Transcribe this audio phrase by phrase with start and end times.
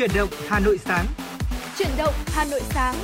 [0.00, 1.06] Chuyển động Hà Nội sáng.
[1.78, 2.94] Chuyển động Hà Nội sáng.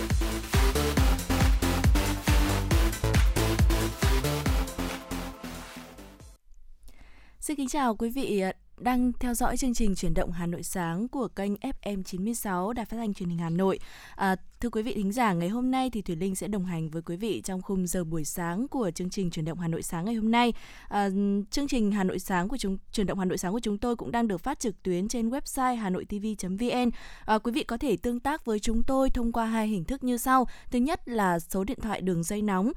[7.40, 8.42] Xin kính chào quý vị
[8.78, 12.84] đang theo dõi chương trình chuyển động Hà Nội sáng của kênh FM 96 Đài
[12.84, 13.78] Phát thanh Truyền hình Hà Nội.
[14.14, 16.90] À, thưa quý vị thính giả, ngày hôm nay thì Thủy Linh sẽ đồng hành
[16.90, 19.82] với quý vị trong khung giờ buổi sáng của chương trình truyền động Hà Nội
[19.82, 20.52] sáng ngày hôm nay.
[20.88, 21.08] À,
[21.50, 23.96] chương trình Hà Nội sáng của chúng truyền động Hà Nội sáng của chúng tôi
[23.96, 26.90] cũng đang được phát trực tuyến trên website hanoitv.vn.
[27.24, 30.04] À, quý vị có thể tương tác với chúng tôi thông qua hai hình thức
[30.04, 30.46] như sau.
[30.70, 32.72] Thứ nhất là số điện thoại đường dây nóng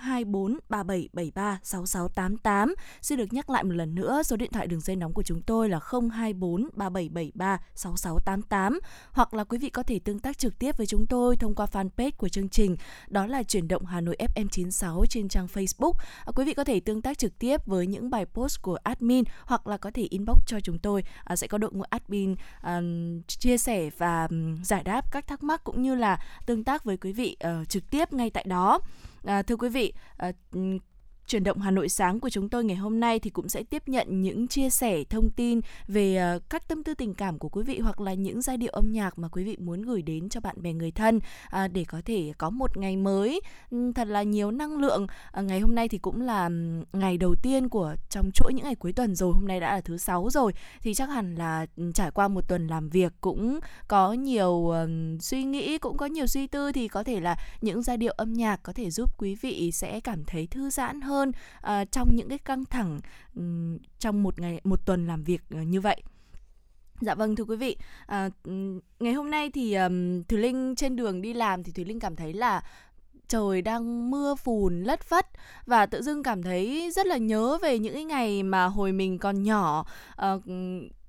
[0.00, 2.74] 024 3773 6688.
[3.02, 5.42] Xin được nhắc lại một lần nữa số điện thoại đường dây nóng của chúng
[5.42, 8.78] tôi là 024 3773 6688
[9.12, 11.66] hoặc là quý vị có thể tương tác trực tiếp với chúng tôi thông qua
[11.72, 12.76] fanpage của chương trình
[13.08, 15.92] đó là chuyển động Hà Nội FM 96 trên trang Facebook.
[16.24, 19.24] À, quý vị có thể tương tác trực tiếp với những bài post của admin
[19.44, 22.80] hoặc là có thể inbox cho chúng tôi à, sẽ có đội ngũ admin à,
[23.26, 26.96] chia sẻ và um, giải đáp các thắc mắc cũng như là tương tác với
[26.96, 28.80] quý vị uh, trực tiếp ngay tại đó.
[29.24, 30.32] À, thưa quý vị, à,
[31.26, 33.88] Chuyển động Hà Nội sáng của chúng tôi ngày hôm nay thì cũng sẽ tiếp
[33.88, 37.62] nhận những chia sẻ thông tin về ờ, các tâm tư tình cảm của quý
[37.62, 40.40] vị hoặc là những giai điệu âm nhạc mà quý vị muốn gửi đến cho
[40.40, 44.22] bạn bè người thân à, để có thể có một ngày mới ừ, thật là
[44.22, 45.06] nhiều năng lượng.
[45.30, 46.50] Ờ, ngày hôm nay thì cũng là
[46.92, 49.80] ngày đầu tiên của trong chuỗi những ngày cuối tuần rồi, hôm nay đã là
[49.80, 54.12] thứ sáu rồi thì chắc hẳn là trải qua một tuần làm việc cũng có
[54.12, 54.72] nhiều
[55.20, 58.32] suy nghĩ, cũng có nhiều suy tư thì có thể là những giai điệu âm
[58.32, 62.08] nhạc có thể giúp quý vị sẽ cảm thấy thư giãn hơn hơn uh, trong
[62.16, 63.00] những cái căng thẳng
[63.36, 66.02] um, trong một ngày một tuần làm việc uh, như vậy.
[67.00, 67.76] Dạ vâng thưa quý vị,
[68.06, 68.30] à,
[69.00, 72.16] ngày hôm nay thì um, Thùy Linh trên đường đi làm thì Thùy Linh cảm
[72.16, 72.62] thấy là
[73.28, 75.26] trời đang mưa phùn lất phất
[75.66, 79.18] và tự dưng cảm thấy rất là nhớ về những cái ngày mà hồi mình
[79.18, 79.86] còn nhỏ.
[80.34, 80.42] Uh,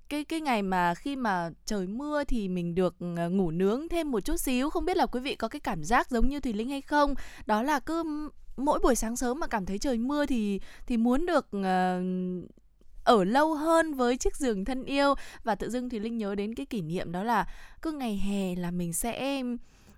[0.10, 2.96] cái cái ngày mà khi mà trời mưa thì mình được
[3.32, 4.70] ngủ nướng thêm một chút xíu.
[4.70, 7.14] Không biết là quý vị có cái cảm giác giống như thùy linh hay không?
[7.46, 11.26] Đó là cứ mỗi buổi sáng sớm mà cảm thấy trời mưa thì thì muốn
[11.26, 12.50] được uh,
[13.04, 15.14] ở lâu hơn với chiếc giường thân yêu.
[15.44, 17.48] Và tự dưng thì linh nhớ đến cái kỷ niệm đó là
[17.82, 19.44] cứ ngày hè là mình sẽ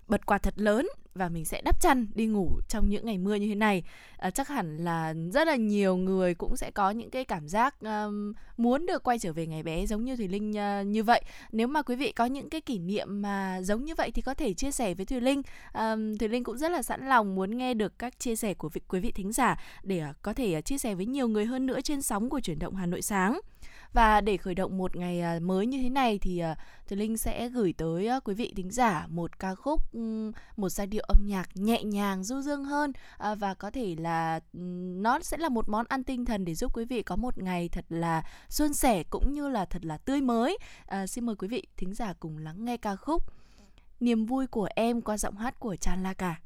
[0.08, 0.88] bật quạt thật lớn
[1.18, 3.82] và mình sẽ đắp chăn đi ngủ trong những ngày mưa như thế này.
[4.16, 7.80] À, chắc hẳn là rất là nhiều người cũng sẽ có những cái cảm giác
[7.80, 11.22] um, muốn được quay trở về ngày bé giống như thùy linh uh, như vậy.
[11.52, 14.34] Nếu mà quý vị có những cái kỷ niệm mà giống như vậy thì có
[14.34, 15.42] thể chia sẻ với thùy linh.
[15.74, 18.68] Um, thùy linh cũng rất là sẵn lòng muốn nghe được các chia sẻ của
[18.68, 21.46] vị, quý vị thính giả để uh, có thể uh, chia sẻ với nhiều người
[21.46, 23.40] hơn nữa trên sóng của chuyển động hà nội sáng
[23.92, 26.56] và để khởi động một ngày à, mới như thế này thì à,
[26.88, 29.94] Thùy Linh sẽ gửi tới à, quý vị thính giả một ca khúc,
[30.56, 32.92] một giai điệu âm nhạc nhẹ nhàng, du dương hơn
[33.38, 34.40] và có thể là
[35.00, 37.68] nó sẽ là một món ăn tinh thần để giúp quý vị có một ngày
[37.68, 40.58] thật là suôn sẻ cũng như là thật là tươi mới.
[40.86, 43.22] À, xin mời quý vị thính giả cùng lắng nghe ca khúc
[44.00, 46.40] Niềm vui của em qua giọng hát của Chan La Cả.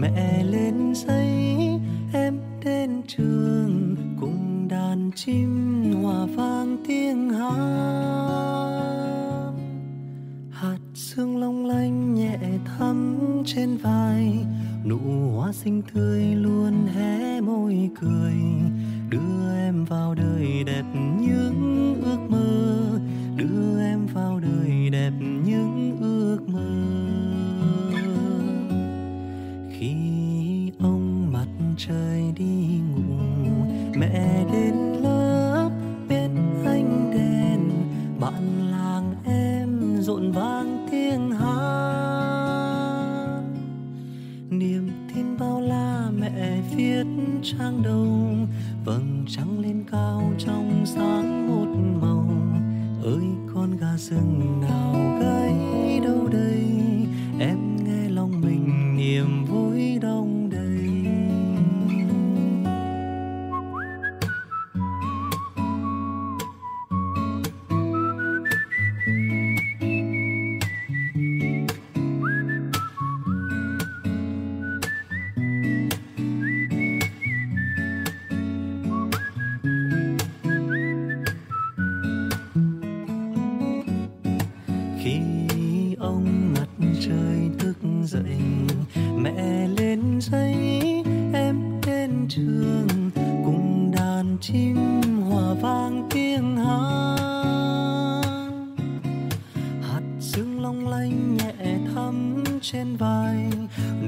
[0.00, 1.49] Mẹ lên dây.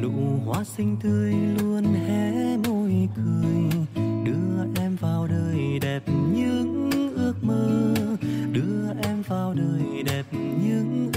[0.02, 0.10] Nụ
[0.44, 3.84] hoa xinh tươi luôn hé môi cười.
[4.24, 6.02] Đưa em vào đời đẹp
[6.34, 7.94] những ước mơ.
[8.52, 11.11] Đưa em vào đời đẹp những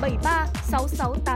[0.00, 1.29] 3773 6688.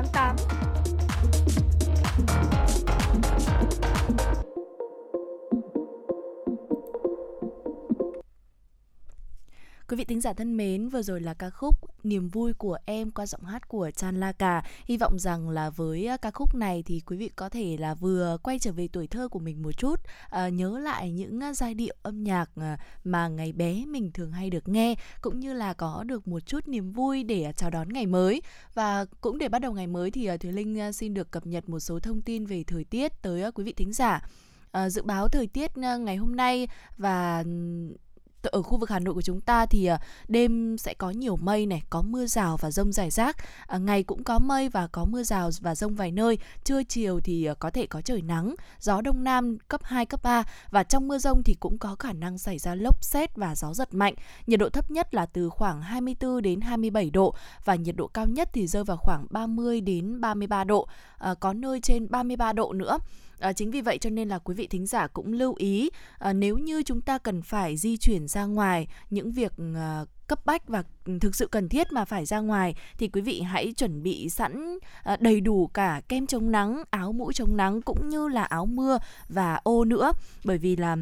[10.24, 11.74] Giả thân mến, vừa rồi là ca khúc
[12.04, 14.62] Niềm vui của em qua giọng hát của Chan La Cà.
[14.84, 17.94] Hy vọng rằng là với à, ca khúc này thì quý vị có thể là
[17.94, 20.00] vừa quay trở về tuổi thơ của mình một chút,
[20.30, 24.32] à, nhớ lại những à, giai điệu âm nhạc à, mà ngày bé mình thường
[24.32, 27.88] hay được nghe, cũng như là có được một chút niềm vui để chào đón
[27.88, 28.42] ngày mới.
[28.74, 31.80] Và cũng để bắt đầu ngày mới thì Thùy Linh xin được cập nhật một
[31.80, 34.28] số thông tin về thời tiết tới quý vị thính giả.
[34.72, 37.44] À, dự báo thời tiết ngày hôm nay và
[38.52, 39.98] ở khu vực Hà Nội của chúng ta thì ờ,
[40.28, 43.36] đêm sẽ có nhiều mây này, có mưa rào và rông rải rác.
[43.66, 46.38] À, ngày cũng có mây và có mưa rào và rông vài nơi.
[46.64, 50.22] Trưa chiều thì ờ, có thể có trời nắng, gió đông nam cấp 2 cấp
[50.22, 53.54] 3 và trong mưa rông thì cũng có khả năng xảy ra lốc xét và
[53.54, 54.14] gió giật mạnh.
[54.46, 58.26] Nhiệt độ thấp nhất là từ khoảng 24 đến 27 độ và nhiệt độ cao
[58.26, 60.88] nhất thì rơi vào khoảng 30 đến 33 độ,
[61.18, 62.98] à, có nơi trên 33 độ nữa.
[63.44, 66.32] À, chính vì vậy cho nên là quý vị thính giả cũng lưu ý à,
[66.32, 70.68] nếu như chúng ta cần phải di chuyển ra ngoài những việc à, cấp bách
[70.68, 70.82] và
[71.20, 74.78] thực sự cần thiết mà phải ra ngoài thì quý vị hãy chuẩn bị sẵn
[75.02, 78.66] à, đầy đủ cả kem chống nắng, áo mũ chống nắng cũng như là áo
[78.66, 78.98] mưa
[79.28, 80.12] và ô nữa.
[80.44, 80.96] Bởi vì là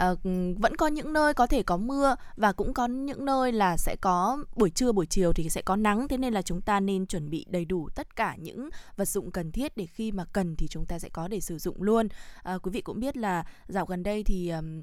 [0.00, 0.14] À,
[0.58, 3.96] vẫn có những nơi có thể có mưa và cũng có những nơi là sẽ
[4.00, 6.08] có buổi trưa buổi chiều thì sẽ có nắng.
[6.08, 9.30] Thế nên là chúng ta nên chuẩn bị đầy đủ tất cả những vật dụng
[9.30, 12.08] cần thiết để khi mà cần thì chúng ta sẽ có để sử dụng luôn.
[12.42, 14.82] À, quý vị cũng biết là dạo gần đây thì um,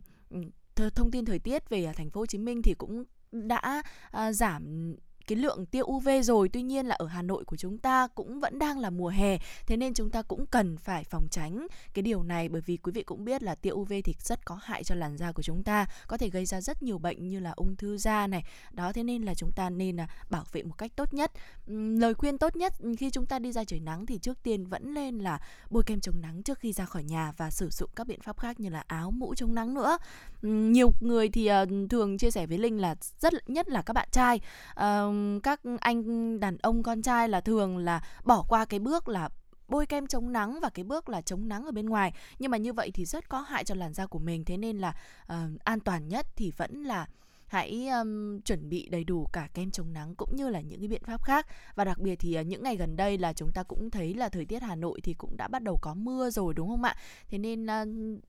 [0.96, 3.84] thông tin thời tiết về à, thành phố Hồ Chí Minh thì cũng đã
[4.18, 4.96] uh, giảm
[5.28, 6.50] cái lượng tia UV rồi.
[6.50, 9.38] Tuy nhiên là ở Hà Nội của chúng ta cũng vẫn đang là mùa hè,
[9.66, 12.50] thế nên chúng ta cũng cần phải phòng tránh cái điều này.
[12.50, 15.18] Bởi vì quý vị cũng biết là tia UV thì rất có hại cho làn
[15.18, 17.98] da của chúng ta, có thể gây ra rất nhiều bệnh như là ung thư
[17.98, 18.44] da này.
[18.72, 21.32] Đó, thế nên là chúng ta nên là bảo vệ một cách tốt nhất.
[21.68, 24.94] Lời khuyên tốt nhất khi chúng ta đi ra trời nắng thì trước tiên vẫn
[24.94, 28.08] lên là bôi kem chống nắng trước khi ra khỏi nhà và sử dụng các
[28.08, 29.98] biện pháp khác như là áo mũ chống nắng nữa.
[30.42, 34.08] Nhiều người thì ờ, thường chia sẻ với linh là rất, nhất là các bạn
[34.12, 34.40] trai
[34.74, 35.12] ờ,
[35.44, 39.30] các anh đàn ông con trai là thường là bỏ qua cái bước là
[39.68, 42.14] bôi kem chống nắng và cái bước là chống nắng ở bên ngoài.
[42.40, 44.46] Nhưng mà như vậy thì rất có hại cho làn da của mình.
[44.46, 47.08] Thế nên là uh, an toàn nhất thì vẫn là
[47.48, 50.88] hãy um, chuẩn bị đầy đủ cả kem chống nắng cũng như là những cái
[50.88, 51.48] biện pháp khác.
[51.76, 54.30] Và đặc biệt thì uh, những ngày gần đây là chúng ta cũng thấy là
[54.30, 56.96] thời tiết Hà Nội thì cũng đã bắt đầu có mưa rồi đúng không ạ?
[57.28, 58.20] Thế nên uh,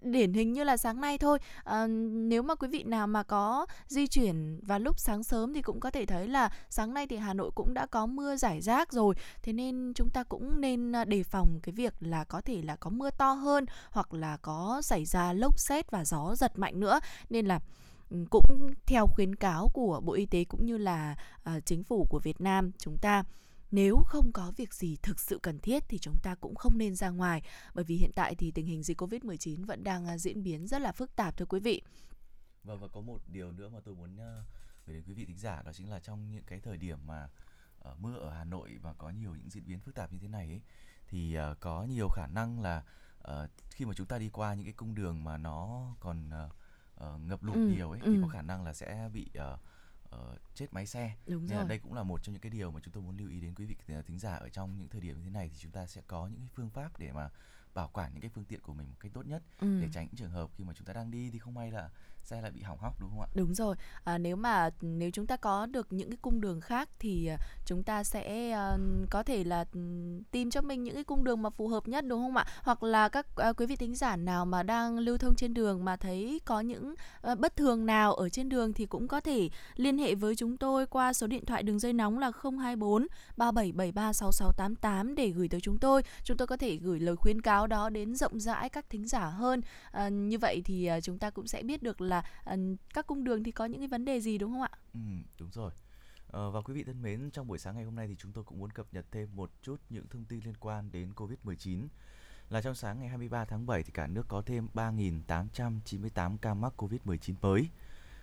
[0.00, 1.38] điển hình như là sáng nay thôi.
[1.64, 5.62] À, nếu mà quý vị nào mà có di chuyển vào lúc sáng sớm thì
[5.62, 8.60] cũng có thể thấy là sáng nay thì Hà Nội cũng đã có mưa giải
[8.60, 9.14] rác rồi.
[9.42, 12.76] Thế nên chúng ta cũng nên ờ, đề phòng cái việc là có thể là
[12.76, 16.80] có mưa to hơn hoặc là có xảy ra lốc xét và gió giật mạnh
[16.80, 17.00] nữa.
[17.30, 17.60] Nên là
[18.10, 21.16] ừ, cũng theo khuyến cáo của Bộ Y tế cũng như là
[21.56, 23.24] uh, chính phủ của Việt Nam chúng ta
[23.70, 26.94] nếu không có việc gì thực sự cần thiết thì chúng ta cũng không nên
[26.94, 27.42] ra ngoài
[27.74, 30.92] bởi vì hiện tại thì tình hình dịch Covid-19 vẫn đang diễn biến rất là
[30.92, 31.82] phức tạp thưa quý vị.
[32.64, 34.16] Vâng và có một điều nữa mà tôi muốn
[34.86, 37.28] gửi đến quý vị thính giả đó chính là trong những cái thời điểm mà
[37.88, 40.28] uh, mưa ở Hà Nội và có nhiều những diễn biến phức tạp như thế
[40.28, 40.60] này ấy,
[41.08, 42.82] thì uh, có nhiều khả năng là
[43.28, 46.52] uh, khi mà chúng ta đi qua những cái cung đường mà nó còn uh,
[47.04, 48.12] uh, ngập lụt ừ, nhiều ấy ừ.
[48.12, 49.60] thì có khả năng là sẽ bị uh,
[50.14, 51.16] uh, chết máy xe.
[51.26, 51.68] Đúng Nên rồi.
[51.68, 53.54] đây cũng là một trong những cái điều mà chúng tôi muốn lưu ý đến
[53.54, 55.86] quý vị thính giả ở trong những thời điểm như thế này thì chúng ta
[55.86, 57.30] sẽ có những cái phương pháp để mà
[57.74, 59.80] bảo quản những cái phương tiện của mình một cách tốt nhất ừ.
[59.82, 61.90] để tránh những trường hợp khi mà chúng ta đang đi thì không may là
[62.28, 63.28] xe lại bị hỏng hóc đúng không ạ?
[63.34, 63.76] Đúng rồi.
[64.04, 67.36] À, nếu mà nếu chúng ta có được những cái cung đường khác thì à,
[67.64, 68.80] chúng ta sẽ uh,
[69.10, 69.80] có thể là ừ,
[70.30, 72.46] tìm cho mình những cái cung đường mà phù hợp nhất đúng không ạ?
[72.62, 75.84] Hoặc là các uh, quý vị thính giả nào mà đang lưu thông trên đường
[75.84, 76.94] mà thấy có những
[77.32, 80.56] uh, bất thường nào ở trên đường thì cũng có thể liên hệ với chúng
[80.56, 83.06] tôi qua số điện thoại đường dây nóng là 024
[83.36, 86.02] 3773 6688 để gửi tới chúng tôi.
[86.24, 89.24] Chúng tôi có thể gửi lời khuyến cáo đó đến rộng rãi các thính giả
[89.24, 89.60] hơn.
[89.92, 92.56] À, như vậy thì chúng ta cũng sẽ biết được là là
[92.94, 94.70] các cung đường thì có những cái vấn đề gì đúng không ạ?
[94.94, 95.00] Ừ,
[95.38, 95.70] đúng rồi.
[96.30, 98.44] Ờ, và quý vị thân mến, trong buổi sáng ngày hôm nay thì chúng tôi
[98.44, 101.86] cũng muốn cập nhật thêm một chút những thông tin liên quan đến Covid-19.
[102.50, 106.72] Là trong sáng ngày 23 tháng 7 thì cả nước có thêm 3.898 ca mắc
[106.76, 107.68] Covid-19 mới.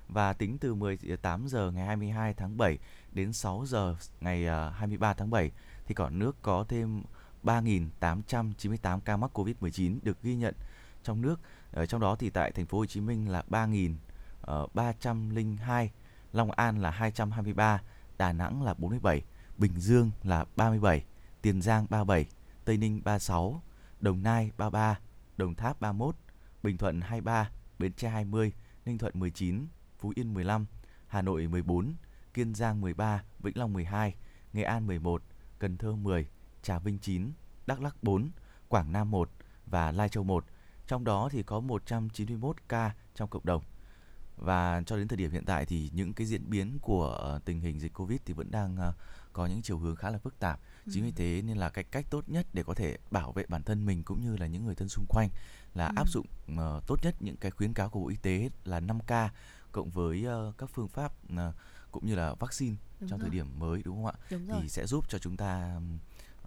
[0.07, 2.77] Và tính từ 18 giờ ngày 22 tháng 7
[3.11, 5.51] đến 6 giờ ngày à, 23 tháng 7
[5.85, 7.03] thì cả nước có thêm
[7.43, 10.55] 3.898 ca mắc Covid-19 được ghi nhận
[11.03, 11.39] trong nước
[11.71, 13.95] ở trong đó thì tại thành phố Hồ Chí Minh là 3.302,
[14.41, 14.67] ờ,
[16.33, 17.81] Long An là 223,
[18.17, 19.23] Đà Nẵng là 47,
[19.57, 21.03] Bình Dương là 37,
[21.41, 22.25] Tiền Giang 37,
[22.65, 23.61] Tây Ninh 36,
[23.99, 24.99] Đồng Nai 33,
[25.37, 26.15] Đồng Tháp 31,
[26.63, 28.51] Bình Thuận 23, Bến Tre 20,
[28.85, 29.67] Ninh Thuận 19,
[29.99, 30.65] Phú Yên 15,
[31.07, 31.93] Hà Nội 14,
[32.33, 34.15] Kiên Giang 13, Vĩnh Long 12,
[34.53, 35.23] Nghệ An 11,
[35.59, 36.27] Cần Thơ 10,
[36.61, 37.31] Trà Vinh 9,
[37.65, 38.29] Đắk Lắk 4,
[38.67, 39.29] Quảng Nam 1
[39.65, 40.45] và Lai Châu 1.
[40.87, 43.63] Trong đó thì có 191 ca trong cộng đồng.
[44.37, 47.59] Và cho đến thời điểm hiện tại thì những cái diễn biến của ờ, tình
[47.59, 48.93] hình dịch Covid thì vẫn đang ờ,
[49.33, 50.59] có những chiều hướng khá là phức tạp.
[50.91, 51.13] Chính vì ừ.
[51.15, 54.03] thế nên là cái cách tốt nhất để có thể bảo vệ bản thân mình
[54.03, 55.29] cũng như là những người thân xung quanh
[55.73, 55.93] là ừ.
[55.95, 59.29] áp dụng uh, tốt nhất những cái khuyến cáo của Bộ Y tế là 5K
[59.71, 61.55] cộng với uh, các phương pháp uh,
[61.91, 63.29] cũng như là vaccine đúng trong rồi.
[63.29, 64.13] thời điểm mới đúng không ạ?
[64.29, 65.79] Đúng thì sẽ giúp cho chúng ta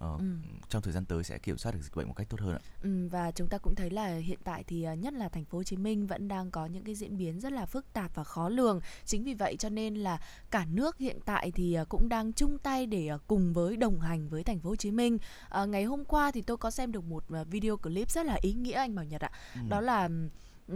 [0.04, 0.24] uh, ừ.
[0.68, 2.60] trong thời gian tới sẽ kiểm soát được dịch bệnh một cách tốt hơn ạ.
[2.82, 5.58] Ừ, và chúng ta cũng thấy là hiện tại thì ờ, nhất là thành phố
[5.58, 8.24] Hồ Chí Minh vẫn đang có những cái diễn biến rất là phức tạp và
[8.24, 8.80] khó lường.
[9.04, 12.58] Chính vì vậy cho nên là cả nước hiện tại thì ờ, cũng đang chung
[12.58, 15.18] tay để cùng với đồng hành với thành phố Hồ Chí Minh.
[15.48, 18.52] À, ngày hôm qua thì tôi có xem được một video clip rất là ý
[18.52, 19.30] nghĩa anh Bảo Nhật ạ.
[19.54, 19.60] Ừ.
[19.68, 20.08] Đó là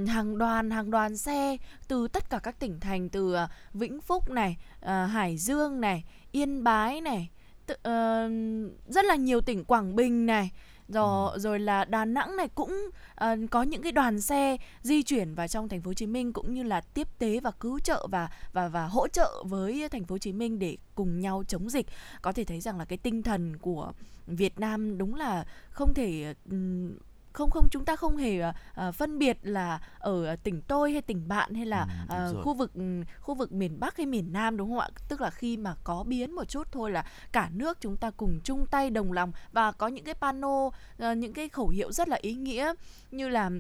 [0.06, 1.56] hàng đoàn hàng đoàn xe
[1.88, 3.36] từ tất cả các tỉnh thành từ
[3.74, 7.30] Vĩnh Phúc này, Hải Dương này, Yên Bái này,
[7.66, 10.50] tự, uh, rất là nhiều tỉnh Quảng Bình này
[10.88, 11.38] rồi ừ.
[11.38, 12.90] rồi là Đà Nẵng này cũng
[13.25, 16.33] uh, có những cái đoàn xe di chuyển vào trong thành phố Hồ Chí Minh
[16.33, 20.04] cũng như là tiếp tế và cứu trợ và và và hỗ trợ với thành
[20.04, 21.87] phố Hồ Chí Minh để cùng nhau chống dịch.
[22.23, 23.92] Có thể thấy rằng là cái tinh thần của
[24.26, 26.97] Việt Nam đúng là không thể um,
[27.32, 31.28] không không chúng ta không hề uh, phân biệt là ở tỉnh tôi hay tỉnh
[31.28, 32.72] bạn hay là ừ, uh, khu vực
[33.20, 34.88] khu vực miền Bắc hay miền Nam đúng không ạ?
[35.08, 38.40] Tức là khi mà có biến một chút thôi là cả nước chúng ta cùng
[38.44, 40.72] chung tay đồng lòng và có những cái pano uh,
[41.16, 42.74] những cái khẩu hiệu rất là ý nghĩa
[43.10, 43.50] như là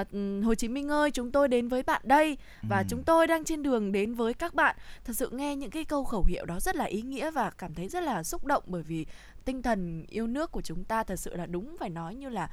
[0.00, 2.84] uh, Hồ Chí Minh ơi chúng tôi đến với bạn đây và ừ.
[2.88, 4.76] chúng tôi đang trên đường đến với các bạn.
[5.04, 7.74] Thật sự nghe những cái câu khẩu hiệu đó rất là ý nghĩa và cảm
[7.74, 9.06] thấy rất là xúc động bởi vì
[9.44, 12.50] tinh thần yêu nước của chúng ta thật sự là đúng phải nói như là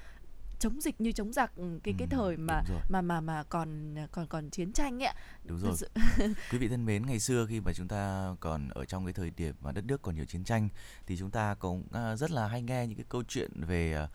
[0.65, 3.95] chống dịch như chống giặc ừ, cái cái ừ, thời mà mà mà mà còn
[4.12, 5.74] còn còn chiến tranh ấy đúng rồi.
[5.77, 5.89] sự...
[6.51, 9.29] quý vị thân mến ngày xưa khi mà chúng ta còn ở trong cái thời
[9.29, 10.69] điểm mà đất nước còn nhiều chiến tranh
[11.07, 14.07] thì chúng ta cũng à, rất là hay nghe những cái câu chuyện về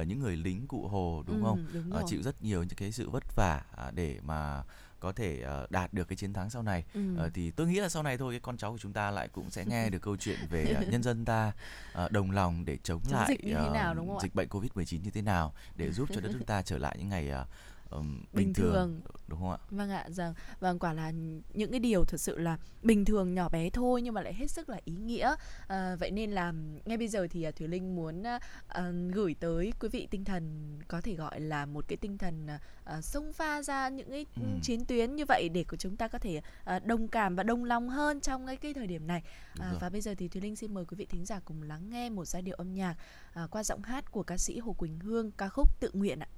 [0.00, 1.66] uh, những người lính cụ hồ đúng ừ, không?
[1.72, 3.62] đúng uh, chịu rất nhiều những cái sự vất vả
[3.94, 4.62] để mà
[5.02, 7.00] có thể uh, đạt được cái chiến thắng sau này ừ.
[7.26, 9.28] uh, thì tôi nghĩ là sau này thôi cái con cháu của chúng ta lại
[9.28, 11.52] cũng sẽ nghe được câu chuyện về uh, nhân dân ta
[12.04, 14.48] uh, đồng lòng để chống, chống lại dịch, như thế nào, đúng không dịch bệnh
[14.48, 17.30] covid 19 như thế nào để giúp cho đất nước ta trở lại những ngày
[17.42, 17.48] uh,
[17.92, 18.72] um, bình, bình thường.
[18.72, 19.58] thường đúng không ạ?
[19.70, 21.12] Vâng ạ, rằng vâng quả là
[21.54, 24.50] những cái điều thật sự là bình thường nhỏ bé thôi nhưng mà lại hết
[24.50, 25.34] sức là ý nghĩa.
[25.68, 26.52] À, vậy nên là
[26.84, 31.00] ngay bây giờ thì Thùy Linh muốn uh, gửi tới quý vị tinh thần có
[31.00, 32.48] thể gọi là một cái tinh thần
[32.98, 34.42] uh, xông pha ra những cái ừ.
[34.62, 36.40] chiến tuyến như vậy để của chúng ta có thể
[36.76, 39.22] uh, đồng cảm và đồng lòng hơn trong cái cái thời điểm này.
[39.58, 41.90] À, và bây giờ thì Thùy Linh xin mời quý vị thính giả cùng lắng
[41.90, 42.96] nghe một giai điệu âm nhạc
[43.44, 46.28] uh, qua giọng hát của ca sĩ Hồ Quỳnh Hương ca khúc Tự nguyện ạ.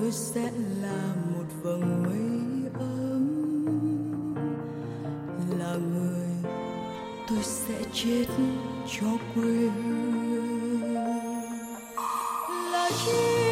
[0.00, 0.50] tôi sẽ
[0.82, 3.26] là một vầng mây ấm.
[5.58, 6.52] Là người
[7.28, 8.26] tôi sẽ chết
[9.00, 10.94] cho quê hương
[12.72, 13.45] là chi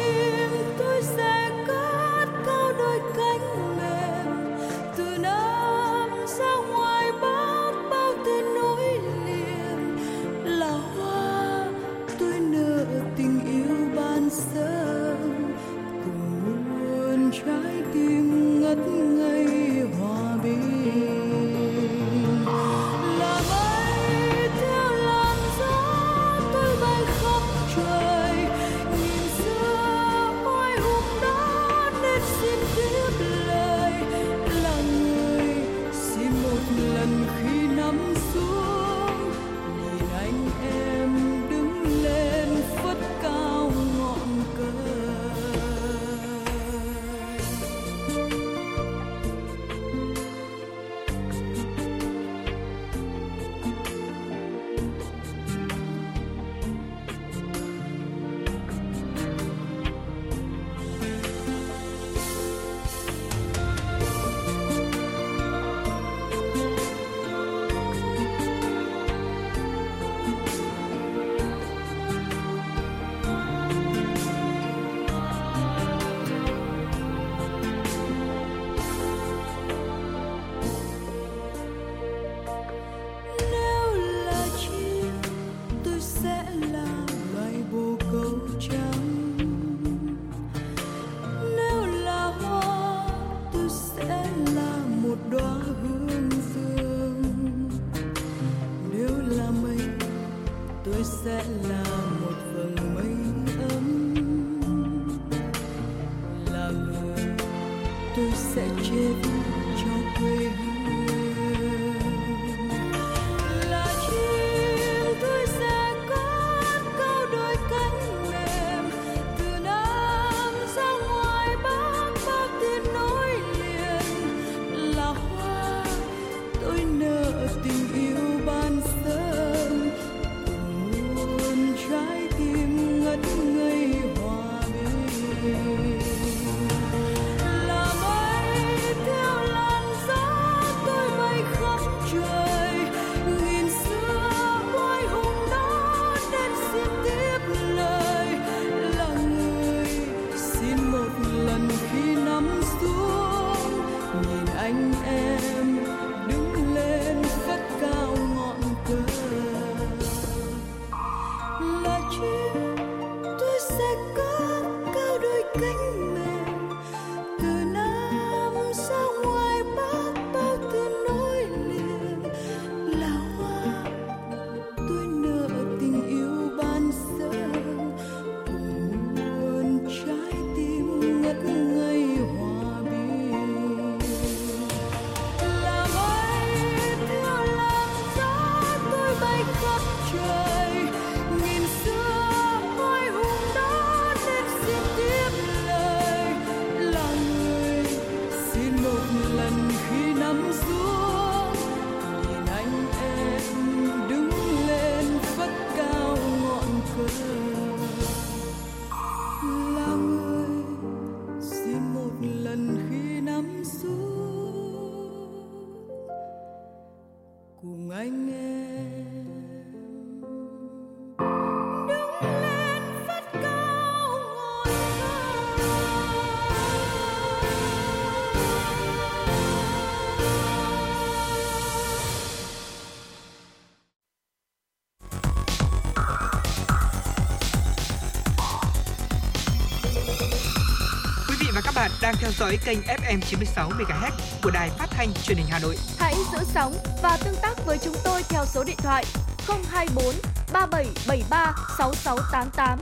[242.05, 244.11] đang theo dõi kênh FM 96 MHz
[244.43, 245.77] của đài phát thanh truyền hình Hà Nội.
[245.97, 249.05] Hãy giữ sóng và tương tác với chúng tôi theo số điện thoại
[249.47, 250.05] 024
[250.53, 252.79] 3773 6688.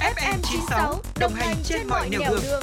[0.00, 2.40] FM 96 đồng hành trên, trên mọi nẻo đường.
[2.42, 2.62] đường.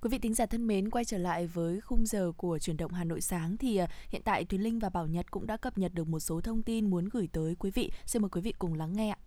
[0.00, 2.92] Quý vị thính giả thân mến, quay trở lại với khung giờ của chuyển động
[2.92, 5.78] Hà Nội sáng thì à, hiện tại Thúy Linh và Bảo Nhật cũng đã cập
[5.78, 7.90] nhật được một số thông tin muốn gửi tới quý vị.
[8.06, 9.18] Xin mời quý vị cùng lắng nghe ạ.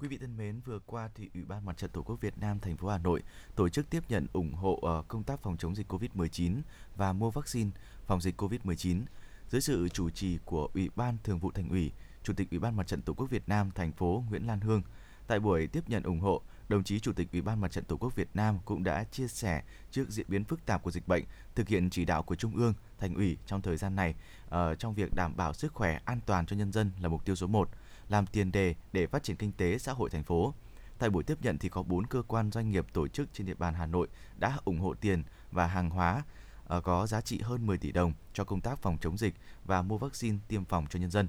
[0.00, 2.60] Quý vị thân mến, vừa qua thì Ủy ban Mặt trận Tổ quốc Việt Nam
[2.60, 3.22] thành phố Hà Nội
[3.56, 6.60] tổ chức tiếp nhận ủng hộ ờ, công tác phòng chống dịch COVID-19
[6.96, 7.70] và mua vaccine
[8.06, 9.02] phòng dịch COVID-19
[9.50, 12.76] dưới sự chủ trì của Ủy ban Thường vụ Thành ủy, Chủ tịch Ủy ban
[12.76, 14.82] Mặt trận Tổ quốc Việt Nam thành phố Nguyễn Lan Hương.
[15.26, 17.96] Tại buổi tiếp nhận ủng hộ, đồng chí Chủ tịch Ủy ban Mặt trận Tổ
[17.96, 21.24] quốc Việt Nam cũng đã chia sẻ trước diễn biến phức tạp của dịch bệnh,
[21.54, 24.14] thực hiện chỉ đạo của Trung ương, Thành ủy trong thời gian này
[24.46, 27.36] uh, trong việc đảm bảo sức khỏe an toàn cho nhân dân là mục tiêu
[27.36, 27.70] số 1,
[28.10, 30.54] làm tiền đề để phát triển kinh tế xã hội thành phố.
[30.98, 33.54] Tại buổi tiếp nhận thì có 4 cơ quan doanh nghiệp tổ chức trên địa
[33.54, 36.22] bàn Hà Nội đã ủng hộ tiền và hàng hóa
[36.66, 39.82] ờ, có giá trị hơn 10 tỷ đồng cho công tác phòng chống dịch và
[39.82, 41.28] mua vaccine tiêm phòng cho nhân dân.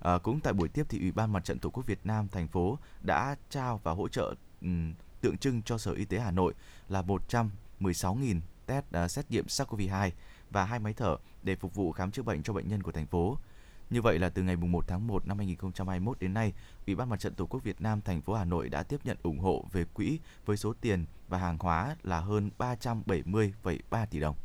[0.00, 2.48] À, cũng tại buổi tiếp thì Ủy ban Mặt trận Tổ quốc Việt Nam thành
[2.48, 6.54] phố đã trao và hỗ trợ um, tượng trưng cho Sở Y tế Hà Nội
[6.88, 10.10] là 116.000 test uh, xét nghiệm SARS-CoV-2
[10.50, 13.06] và hai máy thở để phục vụ khám chữa bệnh cho bệnh nhân của thành
[13.06, 13.36] phố.
[13.92, 16.52] Như vậy là từ ngày 1 tháng 1 năm 2021 đến nay,
[16.86, 19.16] Ủy ban Mặt trận Tổ quốc Việt Nam thành phố Hà Nội đã tiếp nhận
[19.22, 24.36] ủng hộ về quỹ với số tiền và hàng hóa là hơn 370,3 tỷ đồng.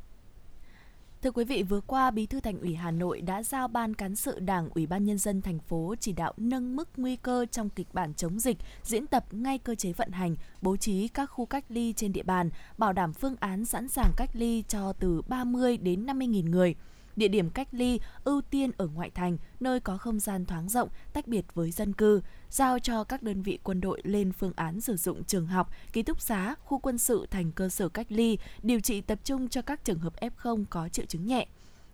[1.21, 4.15] Thưa quý vị, vừa qua Bí thư Thành ủy Hà Nội đã giao Ban cán
[4.15, 7.69] sự Đảng Ủy ban nhân dân thành phố chỉ đạo nâng mức nguy cơ trong
[7.69, 11.45] kịch bản chống dịch, diễn tập ngay cơ chế vận hành, bố trí các khu
[11.45, 15.21] cách ly trên địa bàn, bảo đảm phương án sẵn sàng cách ly cho từ
[15.21, 16.75] 30 đến 50 nghìn người
[17.17, 20.89] địa điểm cách ly ưu tiên ở ngoại thành, nơi có không gian thoáng rộng,
[21.13, 24.81] tách biệt với dân cư, giao cho các đơn vị quân đội lên phương án
[24.81, 28.37] sử dụng trường học, ký túc xá, khu quân sự thành cơ sở cách ly,
[28.63, 31.47] điều trị tập trung cho các trường hợp F0 có triệu chứng nhẹ.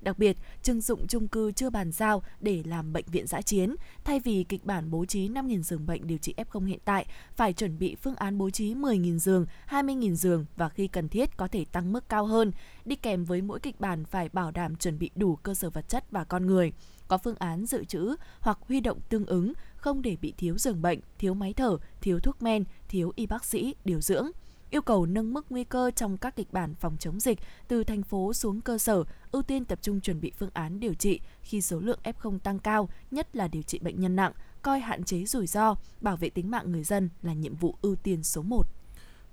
[0.03, 3.75] Đặc biệt, trưng dụng chung cư chưa bàn giao để làm bệnh viện giã chiến.
[4.03, 7.53] Thay vì kịch bản bố trí 5.000 giường bệnh điều trị F0 hiện tại, phải
[7.53, 11.47] chuẩn bị phương án bố trí 10.000 giường, 20.000 giường và khi cần thiết có
[11.47, 12.51] thể tăng mức cao hơn.
[12.85, 15.89] Đi kèm với mỗi kịch bản phải bảo đảm chuẩn bị đủ cơ sở vật
[15.89, 16.73] chất và con người
[17.07, 20.81] có phương án dự trữ hoặc huy động tương ứng, không để bị thiếu giường
[20.81, 24.31] bệnh, thiếu máy thở, thiếu thuốc men, thiếu y bác sĩ, điều dưỡng
[24.73, 28.03] yêu cầu nâng mức nguy cơ trong các kịch bản phòng chống dịch từ thành
[28.03, 31.61] phố xuống cơ sở, ưu tiên tập trung chuẩn bị phương án điều trị khi
[31.61, 34.31] số lượng F0 tăng cao, nhất là điều trị bệnh nhân nặng,
[34.61, 37.95] coi hạn chế rủi ro, bảo vệ tính mạng người dân là nhiệm vụ ưu
[37.95, 38.67] tiên số 1.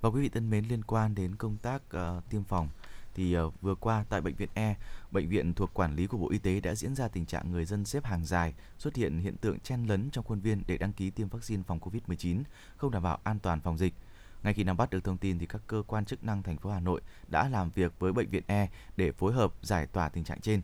[0.00, 2.68] Và quý vị thân mến liên quan đến công tác uh, tiêm phòng
[3.14, 4.76] thì uh, vừa qua tại bệnh viện E,
[5.11, 7.64] bệnh viện thuộc quản lý của Bộ Y tế đã diễn ra tình trạng người
[7.64, 10.92] dân xếp hàng dài, xuất hiện hiện tượng chen lấn trong khuôn viên để đăng
[10.92, 12.42] ký tiêm vaccine phòng COVID-19,
[12.76, 13.94] không đảm bảo an toàn phòng dịch.
[14.42, 16.70] Ngay khi nắm bắt được thông tin thì các cơ quan chức năng thành phố
[16.70, 20.24] Hà Nội đã làm việc với bệnh viện E để phối hợp giải tỏa tình
[20.24, 20.62] trạng trên.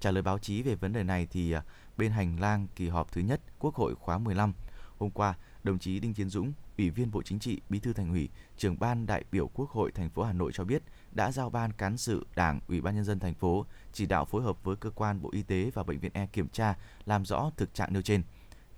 [0.00, 1.62] Trả lời báo chí về vấn đề này thì à,
[1.96, 4.52] bên hành lang kỳ họp thứ nhất Quốc hội khóa 15,
[4.98, 8.10] hôm qua, đồng chí Đinh Tiến Dũng, Ủy viên Bộ Chính trị, Bí thư Thành
[8.10, 11.50] ủy, trưởng ban đại biểu Quốc hội thành phố Hà Nội cho biết đã giao
[11.50, 14.76] ban cán sự Đảng, Ủy ban nhân dân thành phố chỉ đạo phối hợp với
[14.76, 17.92] cơ quan Bộ Y tế và bệnh viện E kiểm tra, làm rõ thực trạng
[17.92, 18.22] nêu trên.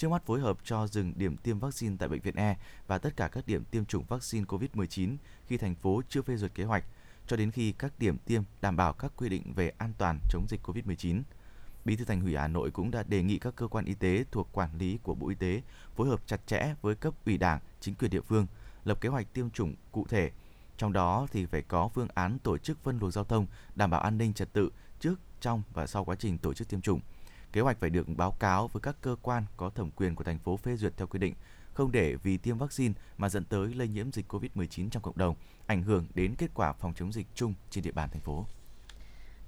[0.01, 3.17] Trước mắt phối hợp cho dừng điểm tiêm vaccine tại bệnh viện E và tất
[3.17, 6.85] cả các điểm tiêm chủng vaccine COVID-19 khi thành phố chưa phê duyệt kế hoạch,
[7.27, 10.47] cho đến khi các điểm tiêm đảm bảo các quy định về an toàn chống
[10.49, 11.23] dịch COVID-19.
[11.85, 14.25] Bí thư Thành ủy Hà Nội cũng đã đề nghị các cơ quan y tế
[14.31, 15.63] thuộc quản lý của Bộ Y tế
[15.97, 18.47] phối hợp chặt chẽ với cấp ủy Đảng, chính quyền địa phương,
[18.85, 20.31] lập kế hoạch tiêm chủng cụ thể.
[20.77, 24.01] Trong đó thì phải có phương án tổ chức phân luồng giao thông, đảm bảo
[24.01, 27.01] an ninh trật tự trước, trong và sau quá trình tổ chức tiêm chủng
[27.53, 30.39] Kế hoạch phải được báo cáo với các cơ quan có thẩm quyền của thành
[30.39, 31.35] phố phê duyệt theo quy định,
[31.75, 35.35] không để vì tiêm vaccine mà dẫn tới lây nhiễm dịch COVID-19 trong cộng đồng,
[35.67, 38.47] ảnh hưởng đến kết quả phòng chống dịch chung trên địa bàn thành phố.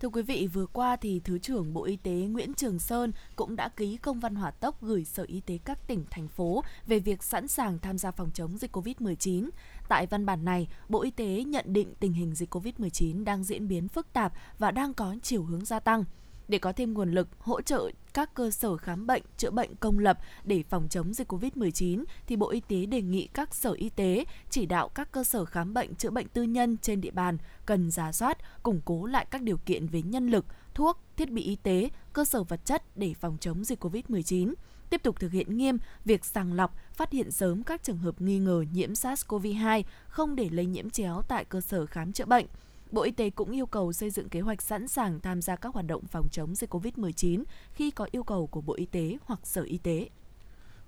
[0.00, 3.56] Thưa quý vị, vừa qua thì Thứ trưởng Bộ Y tế Nguyễn Trường Sơn cũng
[3.56, 6.98] đã ký công văn hỏa tốc gửi Sở Y tế các tỉnh, thành phố về
[6.98, 9.48] việc sẵn sàng tham gia phòng chống dịch COVID-19.
[9.88, 13.68] Tại văn bản này, Bộ Y tế nhận định tình hình dịch COVID-19 đang diễn
[13.68, 16.04] biến phức tạp và đang có chiều hướng gia tăng
[16.52, 19.98] để có thêm nguồn lực hỗ trợ các cơ sở khám bệnh, chữa bệnh công
[19.98, 23.88] lập để phòng chống dịch COVID-19 thì Bộ Y tế đề nghị các sở y
[23.88, 27.38] tế chỉ đạo các cơ sở khám bệnh, chữa bệnh tư nhân trên địa bàn
[27.66, 31.42] cần giả soát, củng cố lại các điều kiện về nhân lực, thuốc, thiết bị
[31.42, 34.54] y tế, cơ sở vật chất để phòng chống dịch COVID-19
[34.90, 38.38] tiếp tục thực hiện nghiêm việc sàng lọc, phát hiện sớm các trường hợp nghi
[38.38, 42.46] ngờ nhiễm SARS-CoV-2, không để lây nhiễm chéo tại cơ sở khám chữa bệnh.
[42.92, 45.74] Bộ Y tế cũng yêu cầu xây dựng kế hoạch sẵn sàng tham gia các
[45.74, 49.40] hoạt động phòng chống dịch COVID-19 khi có yêu cầu của Bộ Y tế hoặc
[49.42, 50.08] Sở Y tế.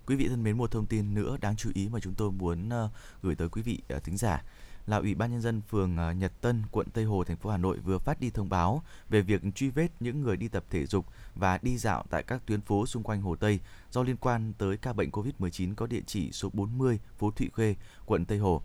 [0.07, 2.69] Quý vị thân mến, một thông tin nữa đáng chú ý mà chúng tôi muốn
[2.69, 2.91] ờ,
[3.23, 4.45] gửi tới quý vị ờ, thính giả
[4.87, 7.57] là Ủy ban nhân dân phường ờ, Nhật Tân, quận Tây Hồ, thành phố Hà
[7.57, 10.87] Nội vừa phát đi thông báo về việc truy vết những người đi tập thể
[10.87, 14.53] dục và đi dạo tại các tuyến phố xung quanh Hồ Tây do liên quan
[14.59, 18.63] tới ca bệnh COVID-19 có địa chỉ số 40 phố Thụy Khuê, quận Tây Hồ.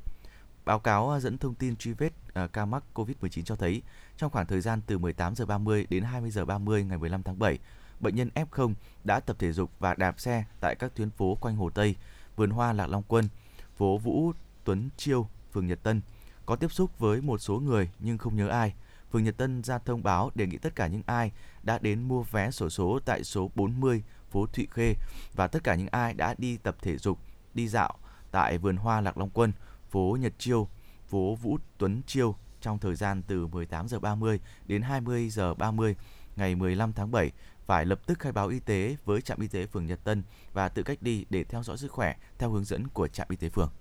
[0.66, 3.82] Báo cáo ờ, dẫn thông tin truy vết ờ, ca mắc COVID-19 cho thấy,
[4.18, 7.40] trong khoảng thời gian từ 18 giờ 30 đến 20 giờ 30 ngày 15 tháng
[7.40, 7.60] 7,
[8.00, 11.56] bệnh nhân F0 đã tập thể dục và đạp xe tại các tuyến phố quanh
[11.56, 11.96] Hồ Tây
[12.36, 13.30] vườn hoa Lạc Long Quân,
[13.78, 14.32] phố Vũ
[14.64, 16.02] Tuấn Chiêu, phường Nhật Tân
[16.46, 18.74] có tiếp xúc với một số người nhưng không nhớ ai.
[19.12, 21.32] Phường Nhật Tân ra thông báo đề nghị tất cả những ai
[21.64, 24.96] đã đến mua vé sổ số tại số 40 phố Thụy Khê
[25.36, 27.20] và tất cả những ai đã đi tập thể dục,
[27.54, 27.94] đi dạo
[28.32, 29.52] tại vườn hoa Lạc Long Quân,
[29.90, 30.70] phố Nhật Chiêu,
[31.08, 35.96] phố Vũ Tuấn Chiêu trong thời gian từ 18 giờ 30 đến 20 giờ 30
[36.36, 37.32] ngày 15 tháng 7
[37.66, 40.24] phải lập tức khai báo y tế với trạm y tế phường Nhật Tân
[40.54, 43.36] và tự cách ly để theo dõi sức khỏe theo hướng dẫn của trạm y
[43.36, 43.72] tế phường.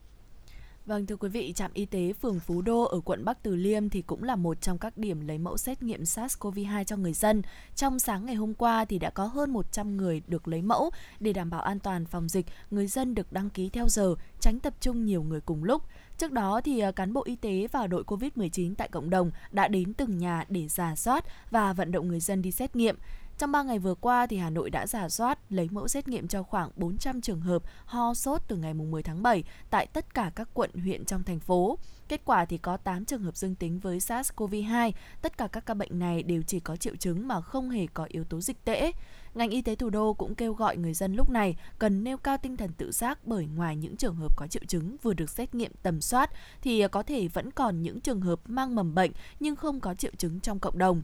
[0.89, 3.89] Vâng thưa quý vị, trạm y tế phường Phú Đô ở quận Bắc Từ Liêm
[3.89, 7.43] thì cũng là một trong các điểm lấy mẫu xét nghiệm SARS-CoV-2 cho người dân.
[7.75, 11.33] Trong sáng ngày hôm qua thì đã có hơn 100 người được lấy mẫu để
[11.33, 14.75] đảm bảo an toàn phòng dịch, người dân được đăng ký theo giờ, tránh tập
[14.81, 15.83] trung nhiều người cùng lúc.
[16.19, 19.69] Trước đó thì à, cán bộ y tế và đội COVID-19 tại cộng đồng đã
[19.69, 22.97] đến từng nhà để giả soát và vận động người dân đi xét nghiệm.
[23.39, 26.29] Trong 3 ngày vừa qua thì Hà Nội đã giả soát, lấy mẫu xét nghiệm
[26.29, 30.31] cho khoảng 400 trường hợp ho sốt từ ngày 10 tháng 7 tại tất cả
[30.35, 31.79] các quận, huyện trong thành phố.
[32.09, 34.93] Kết quả thì có 8 trường hợp dương tính với SARS-CoV-2.
[35.23, 38.07] Tất cả các ca bệnh này đều chỉ có triệu chứng mà không hề có
[38.09, 38.93] yếu tố dịch tễ.
[39.35, 42.37] Ngành y tế thủ đô cũng kêu gọi người dân lúc này cần nêu cao
[42.39, 45.55] tinh thần tự giác bởi ngoài những trường hợp có triệu chứng vừa được xét
[45.55, 46.31] nghiệm tầm soát
[46.63, 50.13] thì có thể vẫn còn những trường hợp mang mầm bệnh nhưng không có triệu
[50.19, 51.03] chứng trong cộng đồng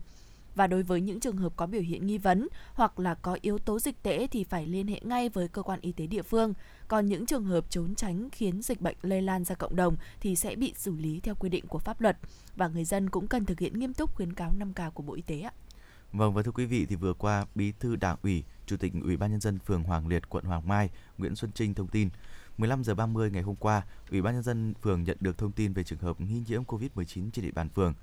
[0.55, 3.59] và đối với những trường hợp có biểu hiện nghi vấn hoặc là có yếu
[3.59, 6.55] tố dịch tễ thì phải liên hệ ngay với cơ quan y tế địa phương.
[6.89, 10.37] Còn những trường hợp trốn tránh khiến dịch bệnh lây lan ra cộng đồng thì
[10.37, 12.19] sẽ bị xử lý theo quy định của pháp luật
[12.57, 15.23] và người dân cũng cần thực hiện nghiêm túc khuyến cáo 5K của Bộ Y
[15.23, 15.53] tế ạ.
[16.13, 19.17] Vâng và thưa quý vị thì vừa qua Bí thư Đảng ủy, Chủ tịch Ủy
[19.17, 22.09] ban nhân dân phường Hoàng Liệt, quận Hoàng Mai, Nguyễn Xuân Trinh thông tin
[22.59, 25.73] 15 giờ 30 ngày hôm qua, Ủy ban nhân dân phường nhận được thông tin
[25.73, 27.95] về trường hợp nghi nhiễm COVID-19 trên địa bàn phường.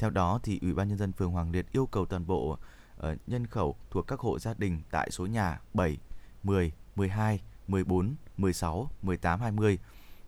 [0.00, 2.58] Theo đó thì Ủy ban nhân dân phường Hoàng Liệt yêu cầu toàn bộ
[2.98, 5.98] uh, nhân khẩu thuộc các hộ gia đình tại số nhà 7,
[6.42, 9.78] 10, 12, 14, 16, 18, 20,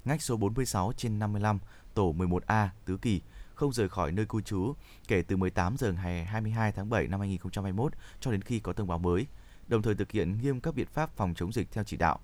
[0.05, 1.59] ngách số 46 trên 55,
[1.95, 3.21] tổ 11A, Tứ Kỳ
[3.55, 4.75] không rời khỏi nơi cư trú
[5.09, 8.89] kể từ 18 giờ ngày 22 tháng 7 năm 2021 cho đến khi có thông
[8.89, 9.27] báo mới,
[9.69, 12.21] đồng thời thực hiện nghiêm các biện pháp phòng chống dịch theo chỉ đạo.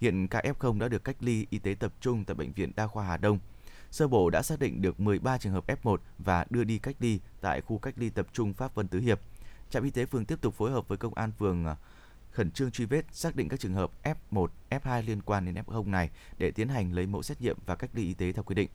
[0.00, 2.86] Hiện ca F0 đã được cách ly y tế tập trung tại bệnh viện Đa
[2.86, 3.38] khoa Hà Đông.
[3.90, 7.20] Sơ bộ đã xác định được 13 trường hợp F1 và đưa đi cách ly
[7.40, 9.20] tại khu cách ly tập trung Pháp Vân Tứ Hiệp.
[9.70, 11.76] Trạm y tế phường tiếp tục phối hợp với công an phường à,
[12.30, 13.90] khẩn trương truy vết xác định các trường hợp
[14.30, 17.76] F1, F2 liên quan đến F0 này để tiến hành lấy mẫu xét nghiệm và
[17.76, 18.68] cách ly y tế theo quy định.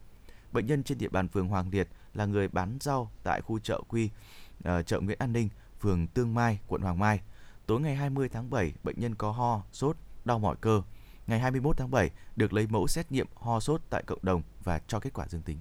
[0.52, 3.82] Bệnh nhân trên địa bàn phường Hoàng Liệt là người bán rau tại khu chợ
[3.88, 4.10] Quy,
[4.60, 5.50] uh, chợ Nguyễn An Ninh,
[5.80, 7.22] phường Tương Mai, quận Hoàng Mai.
[7.66, 10.82] Tối ngày 20 tháng 7, bệnh nhân có ho, sốt, đau mỏi cơ.
[11.28, 14.80] Ngày 21 tháng 7 được lấy mẫu xét nghiệm ho sốt tại cộng đồng và
[14.88, 15.58] cho kết quả dương tính.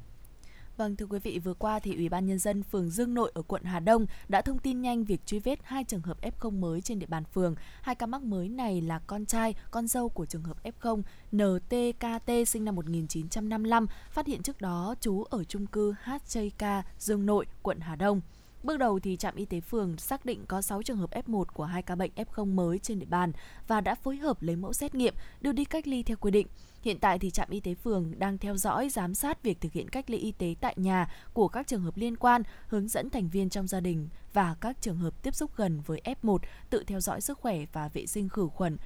[0.77, 3.42] Vâng thưa quý vị, vừa qua thì Ủy ban nhân dân phường Dương Nội ở
[3.42, 6.81] quận Hà Đông đã thông tin nhanh việc truy vết hai trường hợp F0 mới
[6.81, 7.55] trên địa bàn phường.
[7.83, 12.48] Hai ca mắc mới này là con trai, con dâu của trường hợp F0 NTKT
[12.48, 17.81] sinh năm 1955, phát hiện trước đó trú ở chung cư HJK Dương Nội, quận
[17.81, 18.20] Hà Đông.
[18.64, 21.64] Bước đầu thì trạm y tế phường xác định có 6 trường hợp F1 của
[21.64, 23.33] hai ca bệnh F0 mới trên địa bàn
[23.66, 26.46] và đã phối hợp lấy mẫu xét nghiệm, đưa đi cách ly theo quy định.
[26.83, 29.88] Hiện tại thì trạm y tế phường đang theo dõi giám sát việc thực hiện
[29.88, 33.29] cách ly y tế tại nhà của các trường hợp liên quan, hướng dẫn thành
[33.29, 36.38] viên trong gia đình và các trường hợp tiếp xúc gần với F1
[36.70, 38.77] tự theo dõi sức khỏe và vệ sinh khử khuẩn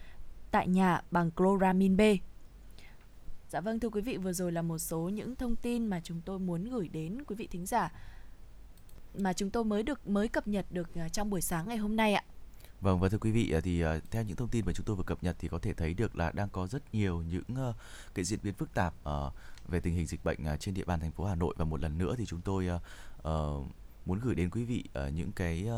[0.51, 2.01] tại nhà bằng chloramin B.
[3.49, 6.21] Dạ vâng thưa quý vị, vừa rồi là một số những thông tin mà chúng
[6.25, 7.93] tôi muốn gửi đến quý vị thính giả
[9.15, 11.97] mà chúng tôi mới được mới cập nhật được à, trong buổi sáng ngày hôm
[11.97, 12.23] nay ạ.
[12.81, 14.97] Vâng và thưa quý vị à, thì uh, theo những thông tin mà chúng tôi
[14.97, 17.75] vừa cập nhật thì có thể thấy được là đang có rất nhiều những uh,
[18.15, 19.33] cái diễn biến phức tạp uh,
[19.69, 21.99] về tình hình dịch bệnh trên địa bàn thành phố Hà Nội và một lần
[21.99, 23.67] nữa thì chúng tôi uh,
[24.07, 25.69] muốn gửi đến quý vị những cái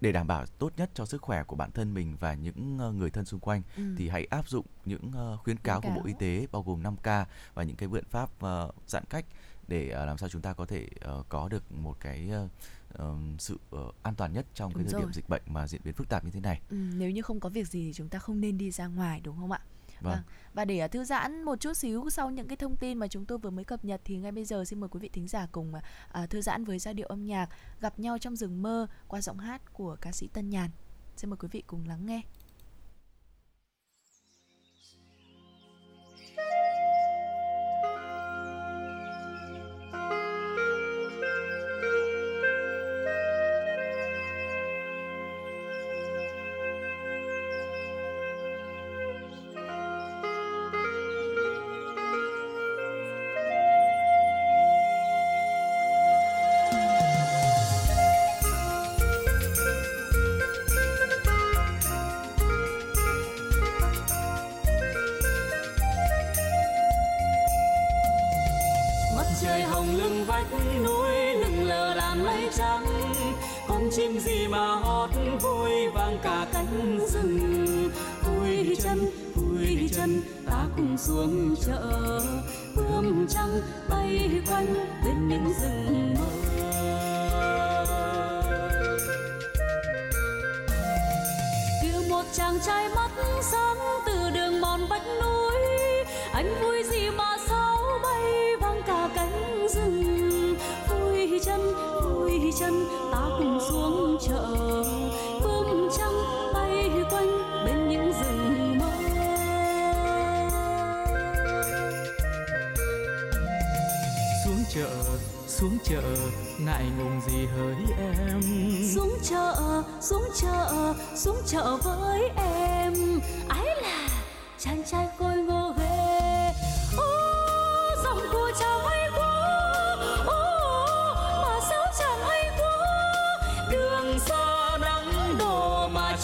[0.00, 3.10] để đảm bảo tốt nhất cho sức khỏe của bản thân mình và những người
[3.10, 3.82] thân xung quanh ừ.
[3.98, 7.24] thì hãy áp dụng những uh, khuyến cáo của Bộ Y tế bao gồm 5K
[7.54, 8.30] và những cái biện pháp
[8.86, 9.24] giãn cách
[9.68, 10.86] để uh, làm sao chúng ta có thể
[11.18, 13.58] uh, có được một cái uh, sự
[14.02, 15.00] an toàn nhất trong đúng cái thời rồi.
[15.00, 16.60] điểm dịch bệnh mà diễn biến phức tạp như thế này.
[16.70, 19.20] Ừ, nếu như không có việc gì thì chúng ta không nên đi ra ngoài
[19.20, 19.60] đúng không ạ?
[20.00, 20.14] Vâng.
[20.14, 20.22] vâng.
[20.54, 23.38] Và để thư giãn một chút xíu sau những cái thông tin mà chúng tôi
[23.38, 25.72] vừa mới cập nhật thì ngay bây giờ xin mời quý vị thính giả cùng
[25.74, 27.48] uh, thư giãn với giai điệu âm nhạc
[27.80, 30.70] gặp nhau trong rừng mơ qua giọng hát của ca sĩ Tân Nhàn.
[31.16, 32.22] Xin mời quý vị cùng lắng nghe.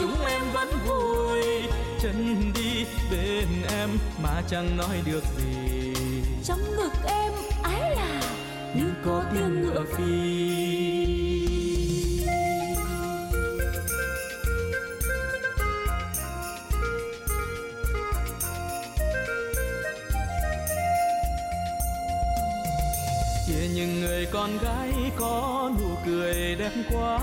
[0.01, 1.43] Chúng em vẫn vui.
[2.01, 3.91] Chân đi bên em
[4.23, 5.95] mà chẳng nói được gì.
[6.45, 7.33] Trong ngực em
[7.63, 8.23] ái là
[8.75, 10.41] như có tiếng ngựa phi.
[23.47, 27.19] Kia những người con gái có nụ cười đẹp quá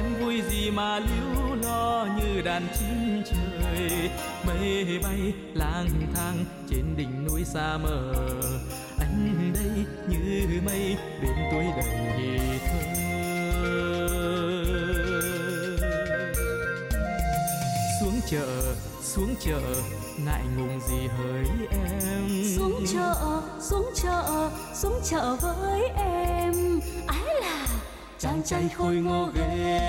[0.00, 4.10] em vui gì mà liu lo như đàn chim trời.
[4.46, 8.12] Mây bay lang thang trên đỉnh núi xa mờ.
[8.98, 12.80] Anh đây như mây bên tuổi đầy thơ.
[18.00, 19.60] Xuống chợ xuống chợ,
[20.24, 22.44] ngại ngùng gì hỡi em?
[22.56, 26.19] Xuống chợ xuống chợ xuống chợ với em
[28.40, 29.80] chàng trai khôi ngô ghê.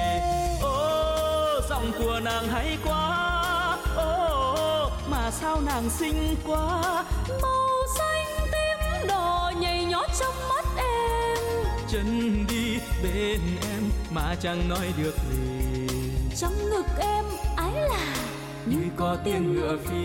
[0.61, 3.77] Ô giọng của nàng hay quá.
[3.95, 6.81] Ô mà sao nàng xinh quá.
[7.41, 11.37] Màu xanh tím đỏ nhảy nhót trong mắt em.
[11.89, 15.87] Chân đi bên em mà chẳng nói được gì.
[16.37, 17.25] Trong ngực em
[17.57, 18.15] ái là
[18.65, 20.01] như có tiếng ngựa phi.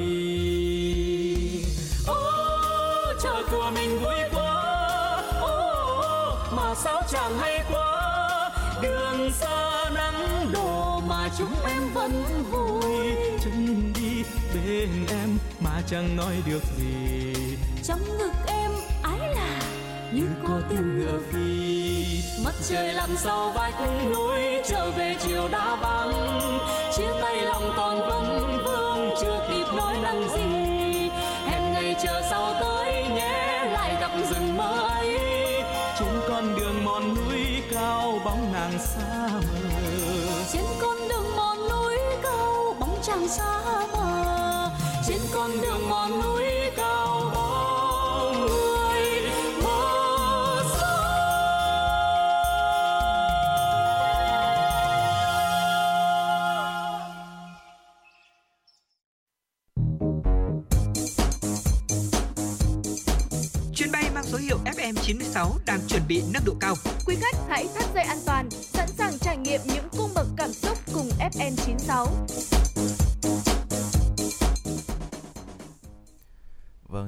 [2.07, 2.15] ô
[3.23, 4.63] chợ của mình vui quá.
[5.41, 7.86] Ô mà sao chẳng hay quá
[8.83, 13.17] đường xa nắng đổ mà chúng em vẫn vui.
[13.45, 17.33] Chân đi bên em mà chẳng nói được gì.
[17.85, 18.71] Trong ngực em
[19.03, 19.61] ái là
[20.13, 21.67] như có tiếng ngựa phi
[22.45, 23.75] mắt trời lặn sau vách
[24.11, 26.13] núi trở về chiều đã vắng.
[26.97, 28.26] Chia tay lòng còn vương
[38.25, 39.41] bóng nàng xa mờ.
[40.53, 44.71] Trên con đường mòn núi cao, bóng chàng xa mờ
[45.09, 46.46] trên con đường mòn núi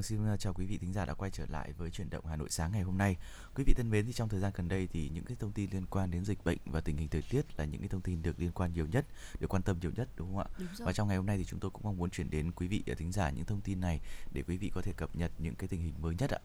[0.09, 2.49] xin chào quý vị thính giả đã quay trở lại với chuyển động Hà Nội
[2.49, 3.17] sáng ngày hôm nay.
[3.55, 5.69] Quý vị thân mến, thì trong thời gian gần đây thì những cái thông tin
[5.71, 8.21] liên quan đến dịch bệnh và tình hình thời tiết là những cái thông tin
[8.21, 9.05] được liên quan nhiều nhất,
[9.39, 10.45] được quan tâm nhiều nhất đúng không ạ?
[10.57, 10.85] Đúng rồi.
[10.85, 12.83] Và trong ngày hôm nay thì chúng tôi cũng mong muốn chuyển đến quý vị
[12.97, 13.99] thính giả những thông tin này
[14.33, 16.39] để quý vị có thể cập nhật những cái tình hình mới nhất ạ.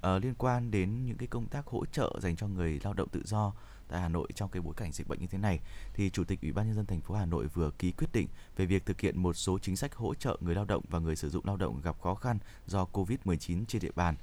[0.00, 3.08] Ờ, liên quan đến những cái công tác hỗ trợ dành cho người lao động
[3.08, 3.52] tự do
[3.88, 5.60] tại Hà Nội trong cái bối cảnh dịch bệnh như thế này
[5.94, 8.28] thì Chủ tịch Ủy ban nhân dân thành phố Hà Nội vừa ký quyết định
[8.56, 11.16] về việc thực hiện một số chính sách hỗ trợ người lao động và người
[11.16, 14.14] sử dụng lao động gặp khó khăn do Covid-19 trên địa bàn.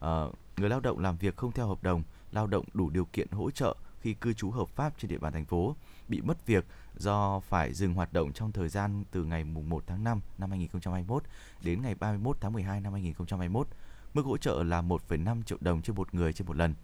[0.00, 0.24] À,
[0.56, 2.02] người lao động làm việc không theo hợp đồng,
[2.32, 5.32] lao động đủ điều kiện hỗ trợ khi cư trú hợp pháp trên địa bàn
[5.32, 5.76] thành phố
[6.08, 6.64] bị mất việc
[6.96, 11.22] do phải dừng hoạt động trong thời gian từ ngày 1 tháng 5 năm 2021
[11.62, 13.66] đến ngày 31 tháng 12 năm 2021.
[14.14, 16.74] Mức hỗ trợ là 1,5 triệu đồng trên một người trên một lần.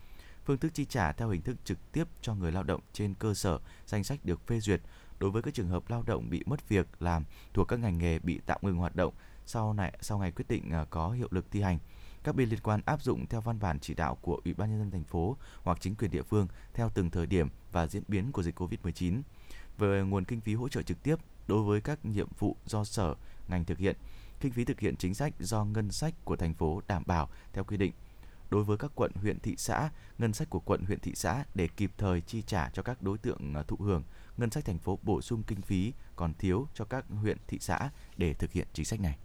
[0.44, 3.34] Phương thức chi trả theo hình thức trực tiếp cho người lao động trên cơ
[3.34, 4.80] sở danh sách được phê duyệt
[5.18, 7.24] đối với các trường hợp lao động bị mất việc làm
[7.54, 9.14] thuộc các ngành nghề bị tạm ngừng hoạt động
[9.46, 11.78] sau này sau ngày quyết định à, có hiệu lực thi hành.
[12.24, 14.78] Các bên liên quan áp dụng theo văn bản chỉ đạo của Ủy ban nhân
[14.78, 18.32] dân thành phố hoặc chính quyền địa phương theo từng thời điểm và diễn biến
[18.32, 19.22] của dịch Covid-19.
[19.78, 21.16] Về nguồn kinh phí hỗ trợ trực tiếp
[21.46, 23.14] đối với các nhiệm vụ do sở
[23.48, 23.96] ngành thực hiện,
[24.40, 27.64] kinh phí thực hiện chính sách do ngân sách của thành phố đảm bảo theo
[27.64, 27.92] quy định
[28.54, 31.68] đối với các quận, huyện, thị xã, ngân sách của quận, huyện, thị xã để
[31.76, 34.02] kịp thời chi trả cho các đối tượng à, thụ hưởng.
[34.36, 37.90] Ngân sách thành phố bổ sung kinh phí còn thiếu cho các huyện, thị xã
[38.16, 39.18] để thực hiện chính sách này.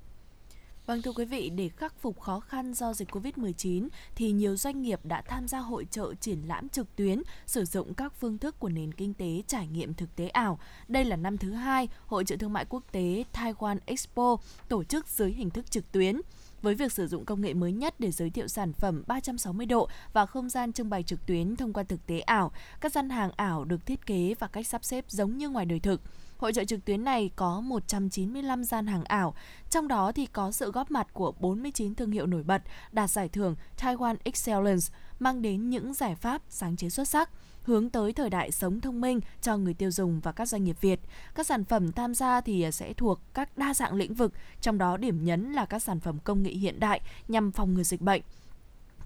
[0.86, 4.82] Vâng thưa quý vị, để khắc phục khó khăn do dịch Covid-19 thì nhiều doanh
[4.82, 8.60] nghiệp đã tham gia hội trợ triển lãm trực tuyến, sử dụng các phương thức
[8.60, 10.60] của nền kinh tế trải nghiệm thực tế ảo.
[10.88, 14.38] Đây là năm thứ hai Hội trợ thương mại quốc tế Taiwan Expo
[14.70, 16.22] tổ chức dưới hình thức trực tuyến
[16.62, 19.90] với việc sử dụng công nghệ mới nhất để giới thiệu sản phẩm 360 độ
[20.14, 22.52] và không gian trưng bày trực tuyến thông qua thực tế ảo.
[22.82, 25.80] Các gian hàng ảo được thiết kế và cách sắp xếp giống như ngoài đời
[25.80, 26.02] thực.
[26.38, 29.36] Hội trợ trực tuyến này có 195 gian hàng ảo,
[29.70, 33.30] trong đó thì có sự góp mặt của 49 thương hiệu nổi bật đạt giải
[33.30, 34.86] thưởng Taiwan Excellence,
[35.20, 37.30] mang đến những giải pháp sáng chế xuất sắc
[37.64, 40.78] hướng tới thời đại sống thông minh cho người tiêu dùng và các doanh nghiệp
[40.82, 41.00] Việt.
[41.36, 44.78] Các sản phẩm tham gia thì à, sẽ thuộc các đa dạng lĩnh vực, trong
[44.78, 48.02] đó điểm nhấn là các sản phẩm công nghệ hiện đại nhằm phòng ngừa dịch
[48.02, 48.22] bệnh.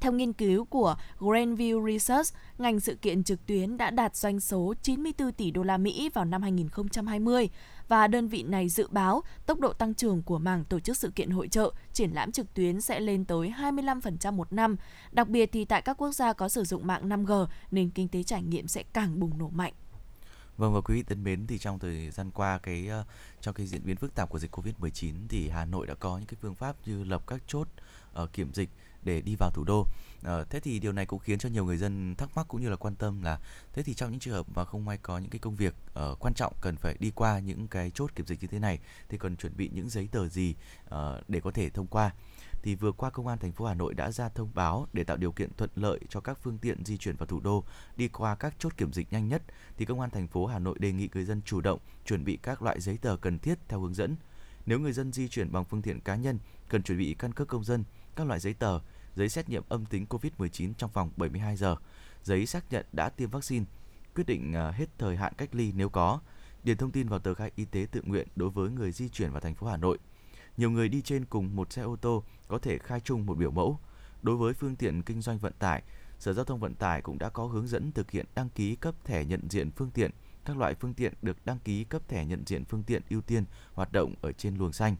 [0.03, 4.73] Theo nghiên cứu của Grandview Research, ngành sự kiện trực tuyến đã đạt doanh số
[4.81, 7.49] 94 tỷ đô la Mỹ vào năm 2020
[7.87, 11.11] và đơn vị này dự báo tốc độ tăng trưởng của mảng tổ chức sự
[11.15, 14.75] kiện hội trợ, triển lãm trực tuyến sẽ lên tới 25% một năm.
[15.11, 18.23] Đặc biệt thì tại các quốc gia có sử dụng mạng 5G, nền kinh tế
[18.23, 19.73] trải nghiệm sẽ càng bùng nổ mạnh.
[20.57, 23.07] Vâng và quý vị thân mến thì trong thời gian qua cái uh,
[23.41, 26.27] trong cái diễn biến phức tạp của dịch Covid-19 thì Hà Nội đã có những
[26.27, 27.67] cái phương pháp như lập các chốt
[28.23, 28.69] uh, kiểm dịch
[29.05, 29.87] để đi vào thủ đô.
[30.23, 32.69] À, thế thì điều này cũng khiến cho nhiều người dân thắc mắc cũng như
[32.69, 33.39] là quan tâm là
[33.73, 36.19] thế thì trong những trường hợp mà không may có những cái công việc uh,
[36.19, 38.79] quan trọng cần phải đi qua những cái chốt kiểm dịch như thế này
[39.09, 40.95] thì cần chuẩn bị những giấy tờ gì uh,
[41.27, 42.11] để có thể thông qua
[42.63, 45.17] thì vừa qua công an thành phố Hà Nội đã ra thông báo để tạo
[45.17, 47.63] điều kiện thuận lợi cho các phương tiện di chuyển vào thủ đô
[47.97, 49.41] đi qua các chốt kiểm dịch nhanh nhất
[49.77, 52.37] thì công an thành phố Hà Nội đề nghị người dân chủ động chuẩn bị
[52.43, 54.15] các loại giấy tờ cần thiết theo hướng dẫn.
[54.65, 56.39] Nếu người dân di chuyển bằng phương tiện cá nhân
[56.69, 57.83] cần chuẩn bị căn cước công dân,
[58.15, 58.79] các loại giấy tờ
[59.15, 61.75] giấy xét nghiệm âm tính COVID-19 trong vòng 72 giờ,
[62.23, 63.65] giấy xác nhận đã tiêm vaccine,
[64.15, 66.19] quyết định à, hết thời hạn cách ly nếu có,
[66.63, 69.31] điền thông tin vào tờ khai y tế tự nguyện đối với người di chuyển
[69.31, 69.97] vào thành phố Hà Nội.
[70.57, 73.51] Nhiều người đi trên cùng một xe ô tô có thể khai chung một biểu
[73.51, 73.79] mẫu.
[74.21, 75.83] Đối với phương tiện kinh doanh vận tải,
[76.19, 78.95] Sở Giao thông Vận tải cũng đã có hướng dẫn thực hiện đăng ký cấp
[79.03, 80.11] thẻ nhận diện phương tiện.
[80.45, 83.45] Các loại phương tiện được đăng ký cấp thẻ nhận diện phương tiện ưu tiên
[83.73, 84.95] hoạt động ở trên luồng xanh.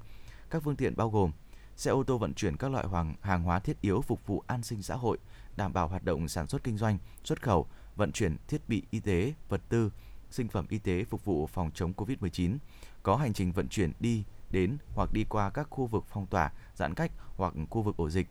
[0.50, 1.32] Các phương tiện bao gồm
[1.76, 4.64] xe ô tô vận chuyển các loại hoàng, hàng hóa thiết yếu phục vụ an
[4.64, 5.18] sinh xã hội,
[5.56, 9.00] đảm bảo hoạt động sản xuất kinh doanh, xuất khẩu, vận chuyển thiết bị y
[9.00, 9.92] tế, vật tư,
[10.32, 12.58] sinh phẩm y tế phục vụ phòng chống COVID-19,
[13.04, 16.52] có hành trình vận chuyển đi, đến hoặc đi qua các khu vực phong tỏa,
[16.76, 18.28] giãn cách hoặc khu vực ổ dịch.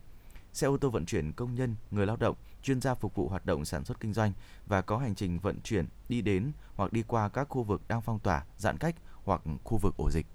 [0.53, 3.47] Xe ô tô vận chuyển công nhân, người lao động, chuyên gia phục vụ hoạt
[3.47, 4.33] động sản xuất kinh doanh
[4.67, 8.03] và có hành trình vận chuyển đi đến hoặc đi qua các khu vực đang
[8.03, 10.27] phong tỏa, giãn cách hoặc khu vực ổ dịch.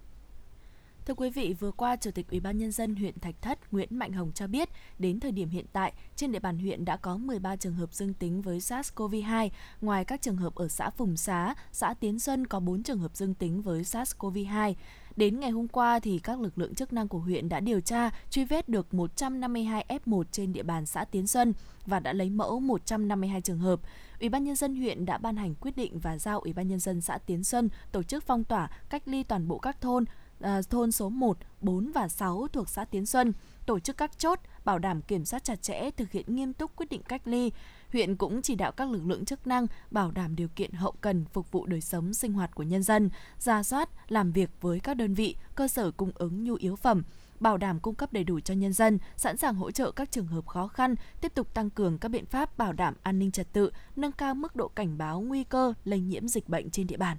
[1.07, 3.87] Thưa quý vị, vừa qua Chủ tịch Ủy ban nhân dân huyện Thạch Thất Nguyễn
[3.91, 7.17] Mạnh Hồng cho biết, đến thời điểm hiện tại, trên địa bàn huyện đã có
[7.17, 9.49] 13 trường hợp dương tính với SARS-CoV-2,
[9.81, 13.15] ngoài các trường hợp ở xã Phùng Xá, xã Tiến Xuân có 4 trường hợp
[13.15, 14.73] dương tính với SARS-CoV-2.
[15.15, 18.09] Đến ngày hôm qua thì các lực lượng chức năng của huyện đã điều tra,
[18.29, 21.53] truy vết được 152 F1 trên địa bàn xã Tiến Xuân
[21.85, 23.79] và đã lấy mẫu 152 trường hợp.
[24.19, 26.79] Ủy ban nhân dân huyện đã ban hành quyết định và giao Ủy ban nhân
[26.79, 30.05] dân xã Tiến Xuân tổ chức phong tỏa, cách ly toàn bộ các thôn
[30.41, 33.33] à, thôn số 1, 4 và 6 thuộc xã Tiến Xuân,
[33.65, 36.89] tổ chức các chốt, bảo đảm kiểm soát chặt chẽ, thực hiện nghiêm túc quyết
[36.89, 37.51] định cách ly.
[37.91, 41.25] Huyện cũng chỉ đạo các lực lượng chức năng bảo đảm điều kiện hậu cần
[41.25, 43.09] phục vụ đời sống sinh hoạt của nhân dân,
[43.39, 47.03] ra soát, làm việc với các đơn vị, cơ sở cung ứng nhu yếu phẩm,
[47.39, 50.27] bảo đảm cung cấp đầy đủ cho nhân dân, sẵn sàng hỗ trợ các trường
[50.27, 53.53] hợp khó khăn, tiếp tục tăng cường các biện pháp bảo đảm an ninh trật
[53.53, 56.97] tự, nâng cao mức độ cảnh báo nguy cơ lây nhiễm dịch bệnh trên địa
[56.97, 57.17] bàn.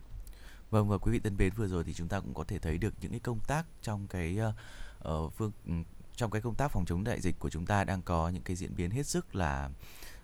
[0.70, 2.78] Vâng và quý vị thân mến vừa rồi thì chúng ta cũng có thể thấy
[2.78, 4.38] được những cái công tác trong cái
[5.08, 5.52] uh, phương
[6.16, 8.56] trong cái công tác phòng chống đại dịch của chúng ta đang có những cái
[8.56, 9.70] diễn biến hết sức là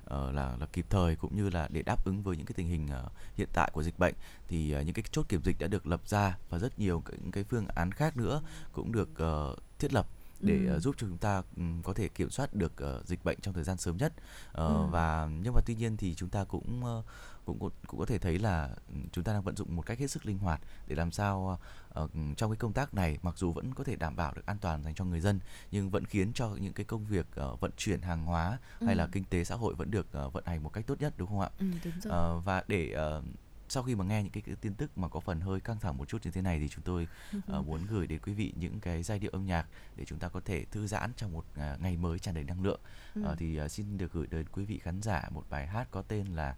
[0.04, 2.68] uh, là là kịp thời cũng như là để đáp ứng với những cái tình
[2.68, 4.14] hình uh, hiện tại của dịch bệnh
[4.48, 7.30] thì uh, những cái chốt kiểm dịch đã được lập ra và rất nhiều những
[7.30, 8.42] cái phương án khác nữa
[8.72, 10.06] cũng được uh, thiết lập
[10.40, 10.76] để ừ.
[10.76, 13.54] uh, giúp cho chúng ta um, có thể kiểm soát được uh, dịch bệnh trong
[13.54, 14.12] thời gian sớm nhất
[14.50, 14.86] uh, ừ.
[14.90, 17.04] và nhưng mà tuy nhiên thì chúng ta cũng uh,
[17.44, 20.10] cũng cũng có thể thấy là ừ, chúng ta đang vận dụng một cách hết
[20.10, 21.58] sức linh hoạt để làm sao
[22.00, 24.56] uh, trong cái công tác này mặc dù vẫn có thể đảm bảo được an
[24.60, 25.40] toàn dành cho người dân
[25.70, 28.86] nhưng vẫn khiến cho những cái công việc uh, vận chuyển hàng hóa ừ.
[28.86, 31.14] hay là kinh tế xã hội vẫn được uh, vận hành một cách tốt nhất
[31.16, 31.50] đúng không ạ?
[31.58, 32.38] Ừ, đúng rồi.
[32.38, 33.24] Uh, và để uh,
[33.68, 35.98] sau khi mà nghe những cái, cái tin tức mà có phần hơi căng thẳng
[35.98, 38.80] một chút như thế này thì chúng tôi uh, muốn gửi đến quý vị những
[38.80, 39.66] cái giai điệu âm nhạc
[39.96, 42.62] để chúng ta có thể thư giãn trong một uh, ngày mới tràn đầy năng
[42.62, 42.80] lượng.
[43.14, 43.22] Ừ.
[43.32, 46.02] Uh, thì uh, xin được gửi đến quý vị khán giả một bài hát có
[46.02, 46.56] tên là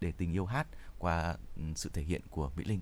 [0.00, 0.66] để tình yêu hát
[0.98, 2.80] qua ừ, sự thể hiện của Mỹ Linh.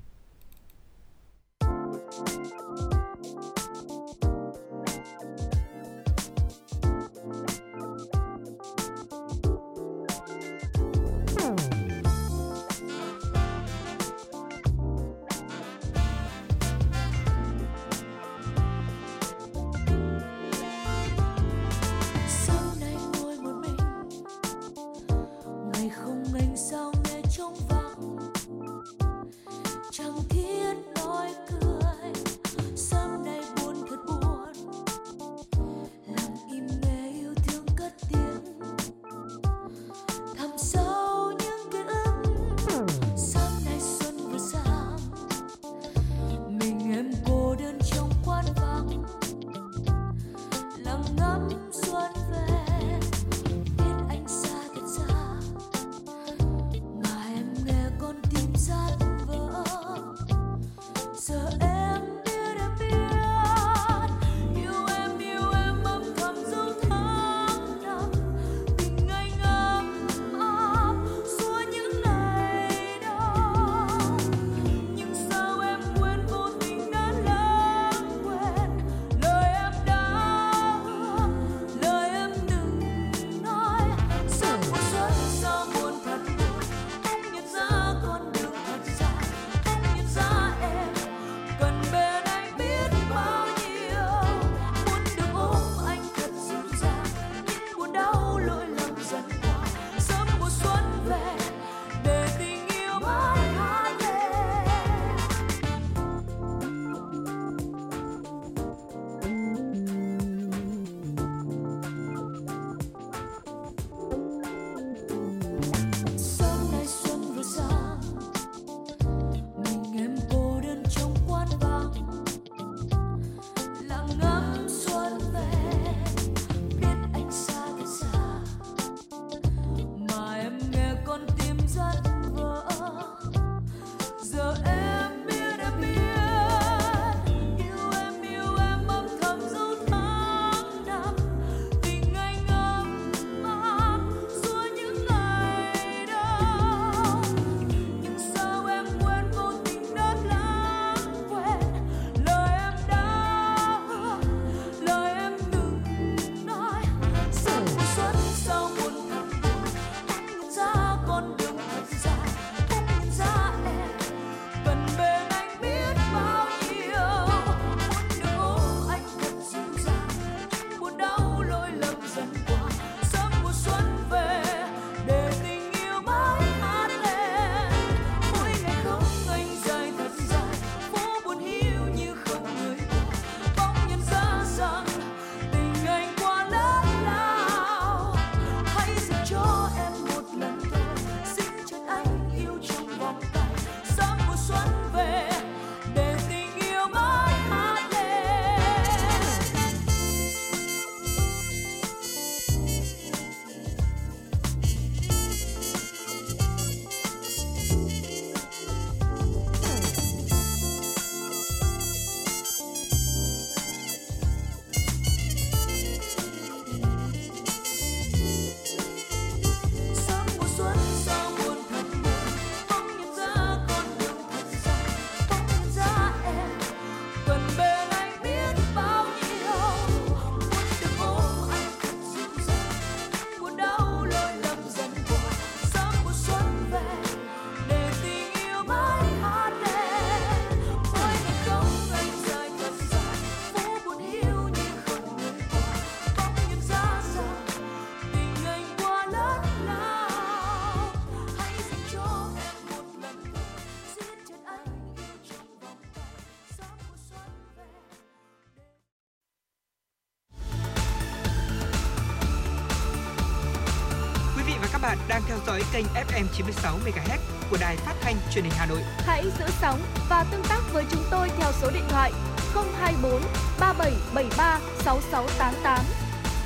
[264.83, 267.19] Bạn đang theo dõi kênh FM 96 MHz
[267.51, 268.83] của đài phát thanh truyền hình Hà Nội.
[268.99, 272.13] Hãy giữ sóng và tương tác với chúng tôi theo số điện thoại
[272.55, 273.23] 024
[273.61, 275.85] 3773 6688.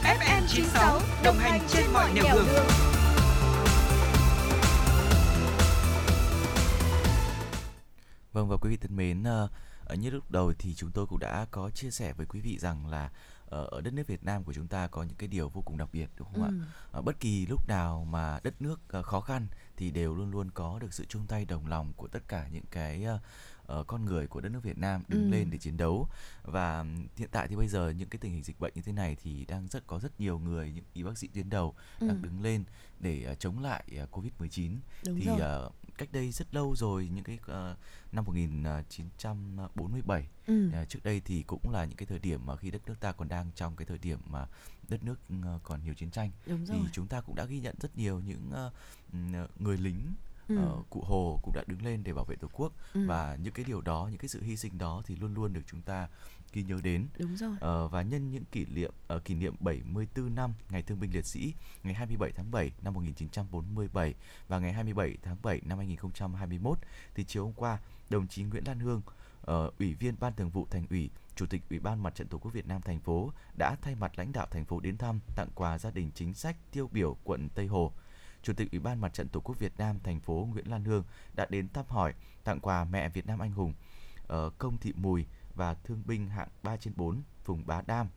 [0.03, 2.47] FM 96 đồng hành trên mọi nẻo đường.
[8.33, 9.49] Vâng và quý vị thân mến, ờ,
[9.85, 12.59] ở như lúc đầu thì chúng tôi cũng đã có chia sẻ với quý vị
[12.59, 13.11] rằng là
[13.47, 15.89] ở đất nước Việt Nam của chúng ta có những cái điều vô cùng đặc
[15.93, 16.49] biệt đúng không Ừ.
[16.49, 16.67] ạ?
[16.93, 20.51] Ờ, bất kỳ lúc nào mà đất nước ờ, khó khăn thì đều luôn luôn
[20.51, 23.19] có được sự chung tay đồng lòng của tất cả những cái ờ,
[23.67, 25.31] ờ, con người của đất nước Việt Nam đứng Ừ.
[25.31, 26.09] lên để chiến đấu
[26.43, 26.85] và
[27.17, 29.45] hiện tại thì bây giờ những cái tình hình dịch bệnh như thế này thì
[29.45, 32.07] đang rất có rất nhiều người những y bác sĩ tuyến đầu Ừ.
[32.09, 32.65] đang đứng lên
[33.01, 34.77] để ờ, chống lại ờ, Covid-19
[35.07, 35.41] Đúng thì rồi.
[35.41, 37.77] ờ, cách đây rất lâu rồi những cái ờ,
[38.13, 40.71] năm 1947 Ừ.
[40.73, 43.13] ờ, trước đây thì cũng là những cái thời điểm mà khi đất nước ta
[43.13, 44.47] còn đang trong cái thời điểm mà
[44.89, 45.21] đất nước
[45.63, 46.89] còn nhiều chiến tranh Đúng thì rồi.
[46.93, 48.51] chúng ta cũng đã ghi nhận rất nhiều những
[49.59, 50.15] người lính
[50.49, 50.83] Ừ.
[50.91, 53.07] cụ Hồ cũng đã đứng lên để bảo vệ Tổ quốc Ừ.
[53.07, 55.61] và những cái điều đó, những cái sự hy sinh đó thì luôn luôn được
[55.67, 56.09] chúng ta
[56.57, 57.07] ghi nhớ đến.
[57.19, 57.57] Đúng rồi.
[57.61, 61.27] Ờ, và nhân những kỷ niệm ờ, kỷ niệm 74 năm ngày Thương binh Liệt
[61.27, 64.15] sĩ ngày 27 tháng 7 năm 1947
[64.49, 66.79] và ngày 27 tháng 7 năm 2021
[67.15, 67.79] thì chiều hôm qua
[68.11, 69.03] đồng chí Nguyễn Lan Hương
[69.43, 72.39] ờ, ủy viên ban thường vụ thành ủy chủ tịch ủy ban mặt trận tổ
[72.39, 75.49] quốc Việt Nam thành phố đã thay mặt lãnh đạo thành phố đến thăm tặng
[75.55, 77.93] quà gia đình chính sách tiêu biểu quận Tây Hồ
[78.43, 81.05] Chủ tịch Ủy ban Mặt trận Tổ quốc Việt Nam thành phố Nguyễn Lan Hương
[81.35, 83.75] đã đến thăm hỏi, tặng quà mẹ Việt Nam anh hùng
[84.27, 85.27] ở Công Thị Mùi
[85.57, 88.09] và thương binh hạng 3 trên 4 phường Bá Đam,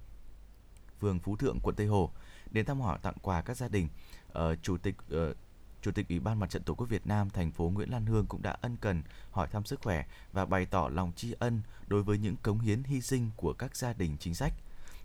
[1.00, 2.12] phường Phú Thượng, quận Tây Hồ.
[2.52, 3.88] Đến thăm hỏi tặng quà các gia đình,
[4.34, 5.34] ờ, Chủ tịch ờ,
[5.82, 8.26] Chủ tịch Ủy ban Mặt trận Tổ quốc Việt Nam thành phố Nguyễn Lan Hương
[8.26, 12.04] cũng đã ân cần hỏi thăm sức khỏe và bày tỏ lòng tri ân đối
[12.04, 14.54] với những cống hiến hy sinh của các gia đình chính sách.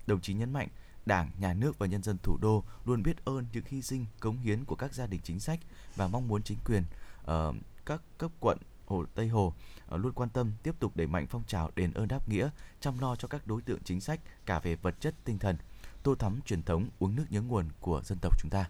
[0.06, 0.68] Đồng chí nhấn mạnh,
[1.06, 4.38] Đảng, Nhà nước và nhân dân thủ đô luôn biết ơn những hy sinh, cống
[4.38, 5.60] hiến của các gia đình chính sách
[5.96, 6.84] và mong muốn chính quyền
[7.22, 7.54] uh,
[7.86, 9.52] các cấp quận Hồ Tây Hồ
[9.88, 12.48] ờ, luôn quan tâm tiếp tục đẩy mạnh phong trào đền ơn đáp nghĩa,
[12.80, 15.56] chăm lo cho các đối tượng chính sách cả về vật chất, tinh thần,
[16.02, 18.68] tô thắm truyền thống uống nước nhớ nguồn của dân tộc chúng ta.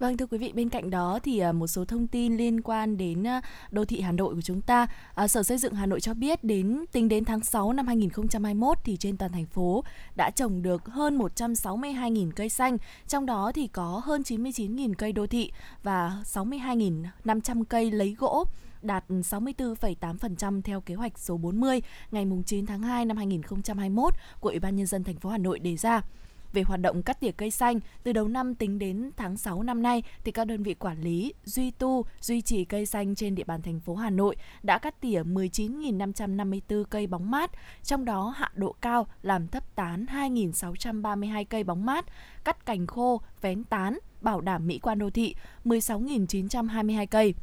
[0.00, 2.96] Vâng thưa quý vị, bên cạnh đó thì ờ, một số thông tin liên quan
[2.96, 3.40] đến ờ,
[3.70, 4.86] đô thị Hà Nội của chúng ta.
[5.28, 8.96] Sở Xây dựng Hà Nội cho biết đến tính đến tháng 6 năm 2021 thì
[8.96, 9.84] trên toàn thành phố
[10.16, 12.76] đã trồng được hơn 162.000 cây xanh,
[13.08, 15.52] trong đó thì có hơn 99.000 cây đô thị
[15.82, 18.44] và 62.500 cây lấy gỗ
[18.82, 24.58] đạt 64,8% theo kế hoạch số 40 ngày 9 tháng 2 năm 2021 của Ủy
[24.58, 26.02] ban nhân dân thành phố Hà Nội đề ra.
[26.52, 29.82] Về hoạt động cắt tỉa cây xanh từ đầu năm tính đến tháng 6 năm
[29.82, 33.44] nay thì các đơn vị quản lý duy tu duy trì cây xanh trên địa
[33.44, 37.50] bàn thành phố Hà Nội đã cắt tỉa 19.554 cây bóng mát
[37.82, 42.04] trong đó hạ độ cao làm thấp tán 2.632 cây bóng mát
[42.44, 47.34] cắt cành khô vén tán bảo đảm mỹ quan đô thị 16.922 cây.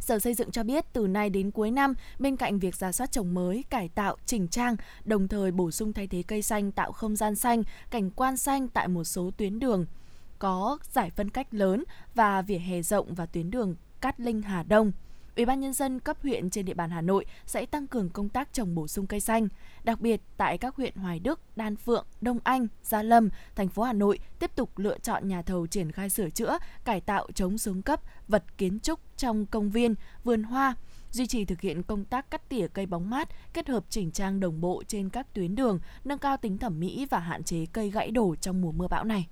[0.00, 3.12] Sở Xây dựng cho biết từ nay đến cuối năm, bên cạnh việc giả soát
[3.12, 6.92] trồng mới, cải tạo, chỉnh trang, đồng thời bổ sung thay thế cây xanh tạo
[6.92, 9.86] không gian xanh, cảnh quan xanh tại một số tuyến đường
[10.38, 11.84] có giải phân cách lớn
[12.14, 14.92] và vỉa hè rộng và tuyến đường Cát Linh Hà Đông.
[15.36, 18.28] Ủy ban nhân dân cấp huyện trên địa bàn Hà Nội sẽ tăng cường công
[18.28, 19.48] tác trồng bổ sung cây xanh,
[19.84, 23.82] đặc biệt tại các huyện Hoài Đức, Đan Phượng, Đông Anh, Gia Lâm, thành phố
[23.82, 27.58] Hà Nội tiếp tục lựa chọn nhà thầu triển khai sửa chữa, cải tạo chống
[27.58, 30.74] xuống cấp vật kiến trúc trong công viên, vườn hoa,
[31.10, 34.40] duy trì thực hiện công tác cắt tỉa cây bóng mát, kết hợp chỉnh trang
[34.40, 37.90] đồng bộ trên các tuyến đường, nâng cao tính thẩm mỹ và hạn chế cây
[37.90, 39.28] gãy đổ trong mùa mưa bão này.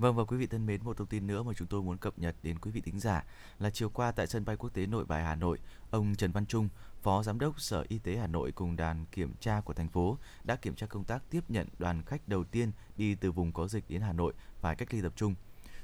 [0.00, 2.18] Vâng và quý vị thân mến, một thông tin nữa mà chúng tôi muốn cập
[2.18, 3.24] nhật đến quý vị thính giả
[3.58, 5.58] là chiều qua tại sân bay quốc tế Nội Bài Hà Nội,
[5.90, 6.68] ông Trần Văn Trung,
[7.02, 10.18] Phó Giám đốc Sở Y tế Hà Nội cùng đoàn kiểm tra của thành phố
[10.44, 13.68] đã kiểm tra công tác tiếp nhận đoàn khách đầu tiên đi từ vùng có
[13.68, 15.34] dịch đến Hà Nội phải cách ly tập trung.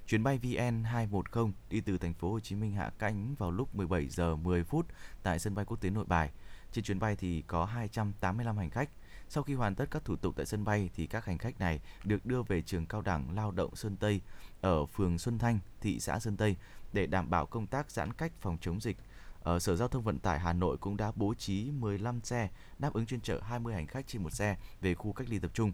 [0.06, 4.08] Chuyến bay VN210 đi từ thành phố Hồ Chí Minh hạ cánh vào lúc 17
[4.08, 4.86] giờ 10 phút
[5.22, 6.30] tại sân bay quốc tế Nội Bài.
[6.72, 8.90] Trên chuyến bay thì có 285 hành khách.
[9.28, 11.80] Sau khi hoàn tất các thủ tục tại sân bay thì các hành khách này
[12.04, 14.20] được đưa về trường cao đẳng lao động Sơn Tây
[14.60, 16.56] ở phường Xuân Thanh, thị xã Sơn Tây
[16.92, 18.96] để đảm bảo công tác giãn cách phòng chống dịch.
[19.42, 22.48] Ở Sở Giao thông Vận tải Hà Nội cũng đã bố trí 15 xe
[22.78, 25.50] đáp ứng chuyên chở 20 hành khách trên một xe về khu cách ly tập
[25.54, 25.72] trung.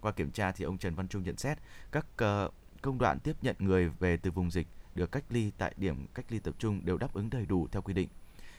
[0.00, 1.58] Qua kiểm tra thì ông Trần Văn Trung nhận xét
[1.92, 2.50] các ờ,
[2.82, 6.26] công đoạn tiếp nhận người về từ vùng dịch được cách ly tại điểm cách
[6.28, 8.08] ly tập trung đều đáp ứng đầy đủ theo quy định.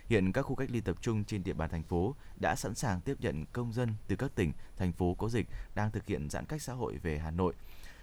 [0.10, 3.02] Hiện các khu cách ly tập trung trên địa bàn thành phố đã sẵn sàng
[3.02, 6.46] tiếp nhận công dân từ các tỉnh, thành phố có dịch đang thực hiện giãn
[6.46, 7.54] cách xã hội về Hà Nội.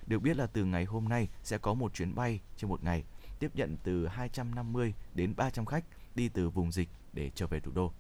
[0.07, 3.05] Được biết là từ ngày hôm nay sẽ có một chuyến bay trên một ngày
[3.39, 5.85] tiếp nhận từ 250 đến 300 khách
[6.15, 7.93] đi từ vùng dịch để trở về thủ đô.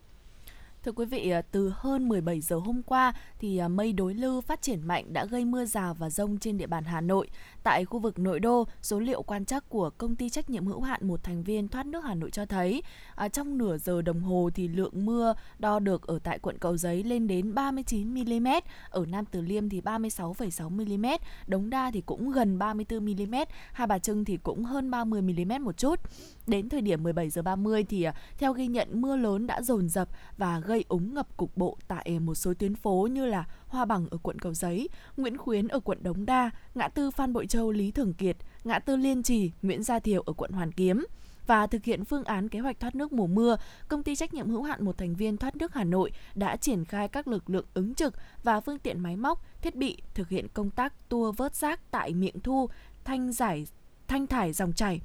[0.86, 4.40] Thưa quý vị, à, từ hơn 17 giờ hôm qua thì à, mây đối lưu
[4.40, 7.28] phát triển mạnh đã gây mưa rào và rông trên địa bàn Hà Nội.
[7.62, 10.80] Tại khu vực nội đô, số liệu quan trắc của công ty trách nhiệm hữu
[10.80, 12.82] hạn một thành viên thoát nước Hà Nội cho thấy
[13.14, 16.76] à, trong nửa giờ đồng hồ thì lượng mưa đo được ở tại quận Cầu
[16.76, 18.48] Giấy lên đến 39 mm,
[18.90, 21.06] ở Nam Từ Liêm thì 36,6 mm,
[21.46, 23.34] Đống Đa thì cũng gần 34 mm,
[23.72, 26.00] Hai Bà Trưng thì cũng hơn 30 mm một chút.
[26.46, 29.88] Đến thời điểm 17 giờ 30 thì à, theo ghi nhận mưa lớn đã dồn
[29.88, 33.84] dập và gây úng ngập cục bộ tại một số tuyến phố như là Hoa
[33.84, 37.46] Bằng ở quận Cầu Giấy, Nguyễn Khuyến ở quận Đống Đa, ngã tư Phan Bội
[37.46, 41.04] Châu Lý Thường Kiệt, ngã tư Liên Trì, Nguyễn Gia Thiều ở quận Hoàn Kiếm.
[41.46, 43.56] Và thực hiện phương án kế hoạch thoát nước mùa mưa,
[43.88, 46.84] công ty trách nhiệm hữu hạn một thành viên thoát nước Hà Nội đã triển
[46.84, 50.46] khai các lực lượng ứng trực và phương tiện máy móc, thiết bị thực hiện
[50.54, 52.68] công tác tua vớt rác tại miệng thu,
[53.04, 53.66] thanh giải
[54.08, 55.00] thanh thải dòng chảy,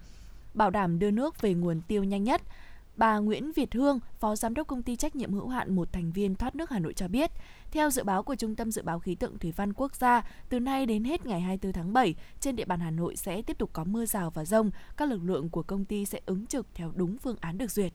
[0.53, 2.41] bảo đảm đưa nước về nguồn tiêu nhanh nhất.
[2.97, 6.11] Bà Nguyễn Việt Hương, Phó Giám đốc Công ty Trách nhiệm hữu hạn một thành
[6.11, 7.31] viên thoát nước Hà Nội cho biết,
[7.71, 10.59] theo dự báo của Trung tâm Dự báo Khí tượng Thủy văn Quốc gia, từ
[10.59, 13.69] nay đến hết ngày 24 tháng 7, trên địa bàn Hà Nội sẽ tiếp tục
[13.73, 14.71] có mưa rào và rông.
[14.97, 17.93] Các lực lượng của công ty sẽ ứng trực theo đúng phương án được duyệt.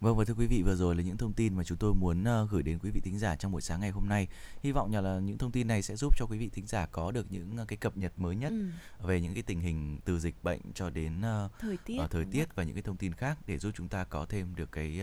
[0.00, 2.24] Vâng và thưa quý vị vừa rồi là những thông tin mà chúng tôi muốn
[2.42, 4.28] uh, gửi đến quý vị thính giả trong buổi sáng ngày hôm nay.
[4.62, 7.10] Hy vọng là những thông tin này sẽ giúp cho quý vị thính giả có
[7.10, 9.06] được những uh, cái cập nhật mới nhất ừ.
[9.06, 12.24] về những cái tình hình từ dịch bệnh cho đến uh, thời tiết, uh, thời
[12.24, 15.00] tiết và những cái thông tin khác để giúp chúng ta có thêm được cái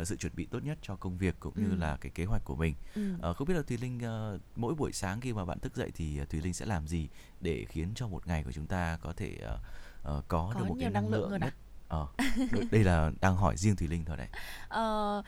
[0.00, 1.62] uh, sự chuẩn bị tốt nhất cho công việc cũng ừ.
[1.62, 2.74] như là cái kế hoạch của mình.
[2.94, 3.14] Ừ.
[3.30, 4.00] Uh, không biết là Thùy Linh
[4.34, 7.08] uh, mỗi buổi sáng khi mà bạn thức dậy thì Thùy Linh sẽ làm gì
[7.40, 9.60] để khiến cho một ngày của chúng ta có thể uh,
[10.18, 11.54] uh, có, có được một cái năng, lượng, lượng nhất.
[11.60, 11.63] À?
[11.94, 12.06] Ờ,
[12.70, 14.28] đây là đang hỏi riêng Thùy Linh thôi đấy.
[14.68, 15.22] Ờ,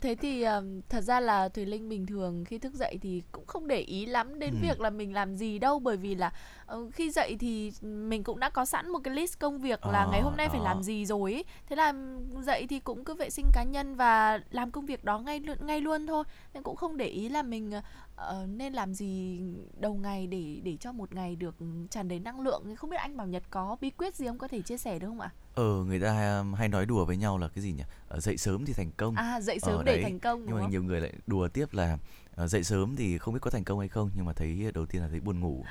[0.00, 0.44] thế thì
[0.88, 4.06] thật ra là Thùy Linh bình thường khi thức dậy thì cũng không để ý
[4.06, 4.58] lắm đến ừ.
[4.62, 6.32] việc là mình làm gì đâu bởi vì là
[6.74, 10.02] uh, khi dậy thì mình cũng đã có sẵn một cái list công việc là
[10.02, 10.52] ờ, ngày hôm nay đó.
[10.52, 11.44] phải làm gì rồi ấy.
[11.66, 11.92] Thế là
[12.40, 15.80] dậy thì cũng cứ vệ sinh cá nhân và làm công việc đó ngay ngay
[15.80, 16.24] luôn thôi.
[16.54, 17.72] Nên cũng không để ý là mình
[18.20, 19.40] uh, nên làm gì
[19.80, 21.54] đầu ngày để để cho một ngày được
[21.90, 22.76] tràn đầy năng lượng.
[22.76, 25.06] Không biết anh Bảo Nhật có bí quyết gì không có thể chia sẻ được
[25.08, 25.30] không ạ?
[25.54, 27.82] Ờ người ta hay nói đùa với nhau là cái gì nhỉ?
[28.08, 29.14] Ờ, dậy sớm thì thành công.
[29.14, 30.02] À dậy sớm ờ, để đấy.
[30.02, 30.70] thành công Nhưng mà không?
[30.70, 31.98] nhiều người lại đùa tiếp là
[32.42, 34.86] uh, dậy sớm thì không biết có thành công hay không nhưng mà thấy đầu
[34.86, 35.64] tiên là thấy buồn ngủ.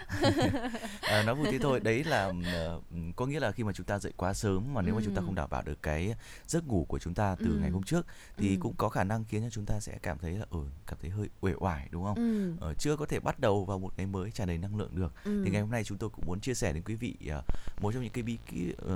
[1.01, 2.83] à, nói vui thế thôi, đấy là uh,
[3.15, 4.97] có nghĩa là khi mà chúng ta dậy quá sớm mà nếu ừ.
[4.97, 6.15] mà chúng ta không đảm bảo được cái
[6.47, 7.57] giấc ngủ của chúng ta từ ừ.
[7.61, 8.05] ngày hôm trước
[8.37, 8.55] thì ừ.
[8.59, 11.09] cũng có khả năng khiến cho chúng ta sẽ cảm thấy là ừ cảm thấy
[11.09, 12.15] hơi uể oải đúng không?
[12.15, 12.69] Ừ.
[12.69, 15.13] Uh, chưa có thể bắt đầu vào một ngày mới tràn đầy năng lượng được.
[15.23, 15.41] Ừ.
[15.45, 17.43] Thì ngày hôm nay chúng tôi cũng muốn chia sẻ đến quý vị uh,
[17.81, 18.37] một trong những cái bí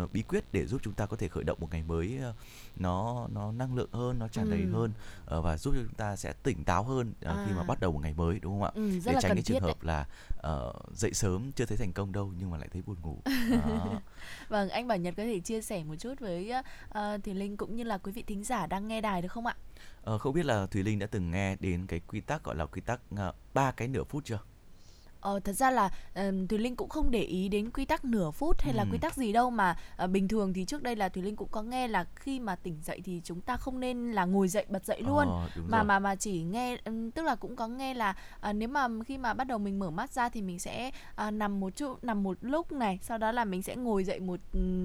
[0.03, 2.36] uh, bí quyết để giúp chúng ta có thể khởi động một ngày mới uh,
[2.76, 4.72] nó nó năng lượng hơn, nó tràn đầy ừ.
[4.72, 4.91] hơn
[5.38, 7.45] uh, và giúp cho chúng ta sẽ tỉnh táo hơn uh, à.
[7.47, 8.72] khi mà bắt đầu một ngày mới đúng không ạ?
[8.76, 9.95] Ừ, để tránh cái trường hợp đấy.
[9.95, 10.05] là
[10.53, 13.18] uh, dậy sớm chưa thấy thành công đâu nhưng mà lại thấy buồn ngủ.
[14.49, 16.53] vâng, anh Bảo Nhật có thể chia sẻ một chút với
[16.89, 19.45] uh, Thùy Linh cũng như là quý vị thính giả đang nghe đài được không
[19.45, 19.55] ạ?
[20.14, 22.66] Uh, không biết là Thùy Linh đã từng nghe đến cái quy tắc gọi là
[22.66, 22.99] quy tắc
[23.53, 24.39] ba uh, cái nửa phút chưa?
[25.22, 28.32] Ờ, thật ra là um, Thùy Linh cũng không để ý đến quy tắc nửa
[28.32, 28.78] phút hay ừ.
[28.78, 31.36] là quy tắc gì đâu mà uh, bình thường thì trước đây là Thùy Linh
[31.36, 34.47] cũng có nghe là khi mà tỉnh dậy thì chúng ta không nên là ngồi
[34.47, 35.84] dậy bật dậy luôn ờ, mà rồi.
[35.84, 38.15] mà mà chỉ nghe um, tức là cũng có nghe là
[38.49, 40.91] uh, nếu mà khi mà bắt đầu mình mở mắt ra thì mình sẽ
[41.28, 44.20] uh, nằm một chút nằm một lúc này sau đó là mình sẽ ngồi dậy
[44.20, 44.39] một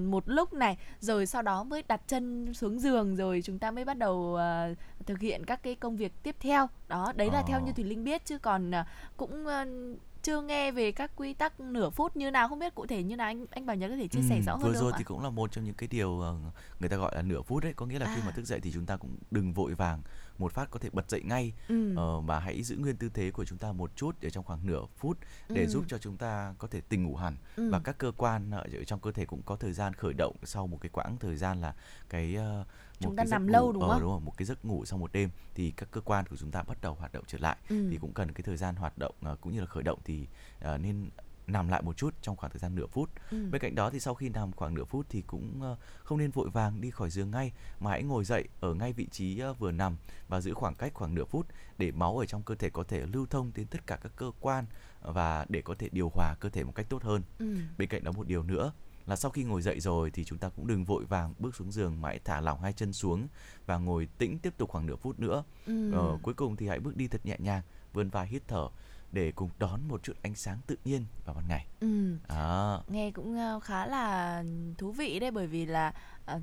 [0.05, 3.85] một lúc này rồi sau đó mới đặt chân xuống giường rồi chúng ta mới
[3.85, 4.77] bắt đầu uh,
[5.07, 7.43] thực hiện các cái công việc tiếp theo đó đấy là ờ.
[7.47, 8.85] theo như Thùy Linh biết chứ còn uh,
[9.17, 12.85] cũng uh, chưa nghe về các quy tắc nửa phút như nào không biết cụ
[12.85, 14.79] thể như nào anh anh bảo nhớ có thể chia sẻ ừ, rõ hơn vừa
[14.79, 16.35] rồi thì cũng là một trong những cái điều ờ,
[16.79, 18.13] người ta gọi là nửa phút đấy có nghĩa là à.
[18.15, 20.01] khi mà thức dậy thì chúng ta cũng đừng vội vàng
[20.37, 21.91] một phát có thể bật dậy ngay ừ.
[21.91, 24.67] uh, và hãy giữ nguyên tư thế của chúng ta một chút ở trong khoảng
[24.67, 25.17] nửa phút
[25.49, 25.67] để ừ.
[25.67, 27.69] giúp cho chúng ta có thể tỉnh ngủ hẳn ừ.
[27.71, 30.67] và các cơ quan ở trong cơ thể cũng có thời gian khởi động sau
[30.67, 31.75] một cái quãng thời gian là
[32.09, 32.67] cái uh,
[32.99, 34.01] chúng ta nằm lâu đúng ờ, không?
[34.01, 36.51] đúng rồi, một cái giấc ngủ sau một đêm thì các cơ quan của chúng
[36.51, 37.87] ta bắt đầu hoạt động trở lại ừ.
[37.91, 40.27] thì cũng cần cái thời gian hoạt động uh, cũng như là khởi động thì
[40.73, 41.09] uh, nên
[41.47, 43.09] nằm lại một chút trong khoảng thời gian nửa phút.
[43.31, 43.49] Ừ.
[43.51, 46.49] Bên cạnh đó thì sau khi nằm khoảng nửa phút thì cũng không nên vội
[46.49, 49.97] vàng đi khỏi giường ngay mà hãy ngồi dậy ở ngay vị trí vừa nằm
[50.27, 53.05] và giữ khoảng cách khoảng nửa phút để máu ở trong cơ thể có thể
[53.13, 54.65] lưu thông đến tất cả các cơ quan
[55.01, 57.21] và để có thể điều hòa cơ thể một cách tốt hơn.
[57.39, 57.55] Ừ.
[57.77, 58.71] Bên cạnh đó một điều nữa
[59.07, 61.71] là sau khi ngồi dậy rồi thì chúng ta cũng đừng vội vàng bước xuống
[61.71, 63.27] giường mà hãy thả lỏng hai chân xuống
[63.65, 65.43] và ngồi tĩnh tiếp tục khoảng nửa phút nữa.
[65.65, 65.91] Ừ.
[65.91, 67.61] Ờ, cuối cùng thì hãy bước đi thật nhẹ nhàng,
[67.93, 68.67] vươn vai hít thở
[69.11, 71.67] để cùng đón một chút ánh sáng tự nhiên vào ban ngày.
[71.79, 72.17] Ừ.
[72.27, 72.77] À.
[72.87, 74.43] Nghe cũng ờ, khá là
[74.77, 75.93] thú vị đấy bởi vì là
[76.35, 76.41] uh,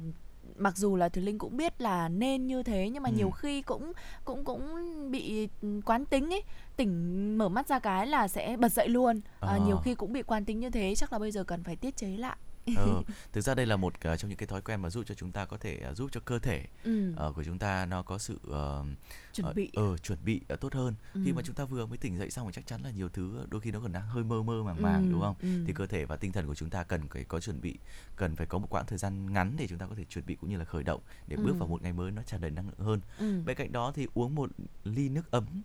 [0.57, 3.15] mặc dù là Thùy Linh cũng biết là nên như thế nhưng mà ừ.
[3.17, 3.93] nhiều khi cũng
[4.25, 4.63] cũng cũng
[5.11, 5.49] bị
[5.85, 6.43] quán tính ấy
[6.77, 9.59] tỉnh mở mắt ra cái là sẽ bật dậy luôn à, à.
[9.67, 11.97] nhiều khi cũng bị quán tính như thế chắc là bây giờ cần phải tiết
[11.97, 12.37] chế lại
[12.67, 13.03] ừ,
[13.33, 15.33] thực ra đây là một uh, trong những cái thói quen mà giúp cho chúng
[15.33, 17.13] ta có thể uh, giúp cho cơ thể ừ.
[17.29, 18.87] uh, của chúng ta nó có sự uh,
[19.33, 21.21] chuẩn bị uh, uh, chuẩn bị uh, tốt hơn ừ.
[21.25, 23.47] khi mà chúng ta vừa mới tỉnh dậy xong thì chắc chắn là nhiều thứ
[23.51, 25.09] đôi khi nó còn đang hơi mơ mơ màng màng ừ.
[25.13, 25.49] đúng không ừ.
[25.67, 27.79] thì cơ thể và tinh thần của chúng ta cần phải có chuẩn bị
[28.17, 30.35] cần phải có một quãng thời gian ngắn để chúng ta có thể chuẩn bị
[30.35, 31.43] cũng như là khởi động để ừ.
[31.43, 33.43] bước vào một ngày mới nó tràn đầy năng lượng hơn ừ.
[33.45, 34.51] bên cạnh đó thì uống một
[34.85, 35.63] ly nước ấm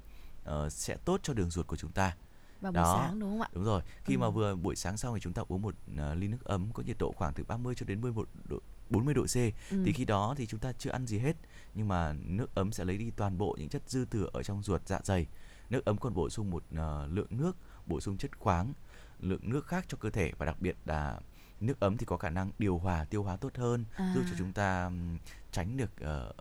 [0.49, 2.15] uh, sẽ tốt cho đường ruột của chúng ta
[2.61, 3.49] vào buổi đó, sáng đúng không ạ?
[3.53, 3.81] Đúng rồi.
[4.03, 4.17] Khi ừ.
[4.17, 6.83] mà vừa buổi sáng xong thì chúng ta uống một uh, ly nước ấm có
[6.83, 9.35] nhiệt độ khoảng từ 30 cho đến 11 độ 40 độ C
[9.71, 9.83] ừ.
[9.85, 11.35] thì khi đó thì chúng ta chưa ăn gì hết
[11.73, 14.63] nhưng mà nước ấm sẽ lấy đi toàn bộ những chất dư thừa ở trong
[14.63, 15.27] ruột dạ dày.
[15.69, 18.73] Nước ấm còn bổ sung một uh, lượng nước, bổ sung chất khoáng,
[19.19, 21.19] lượng nước khác cho cơ thể và đặc biệt là
[21.59, 24.11] nước ấm thì có khả năng điều hòa tiêu hóa tốt hơn, à.
[24.15, 25.17] giúp cho chúng ta um,
[25.51, 26.35] tránh được uh,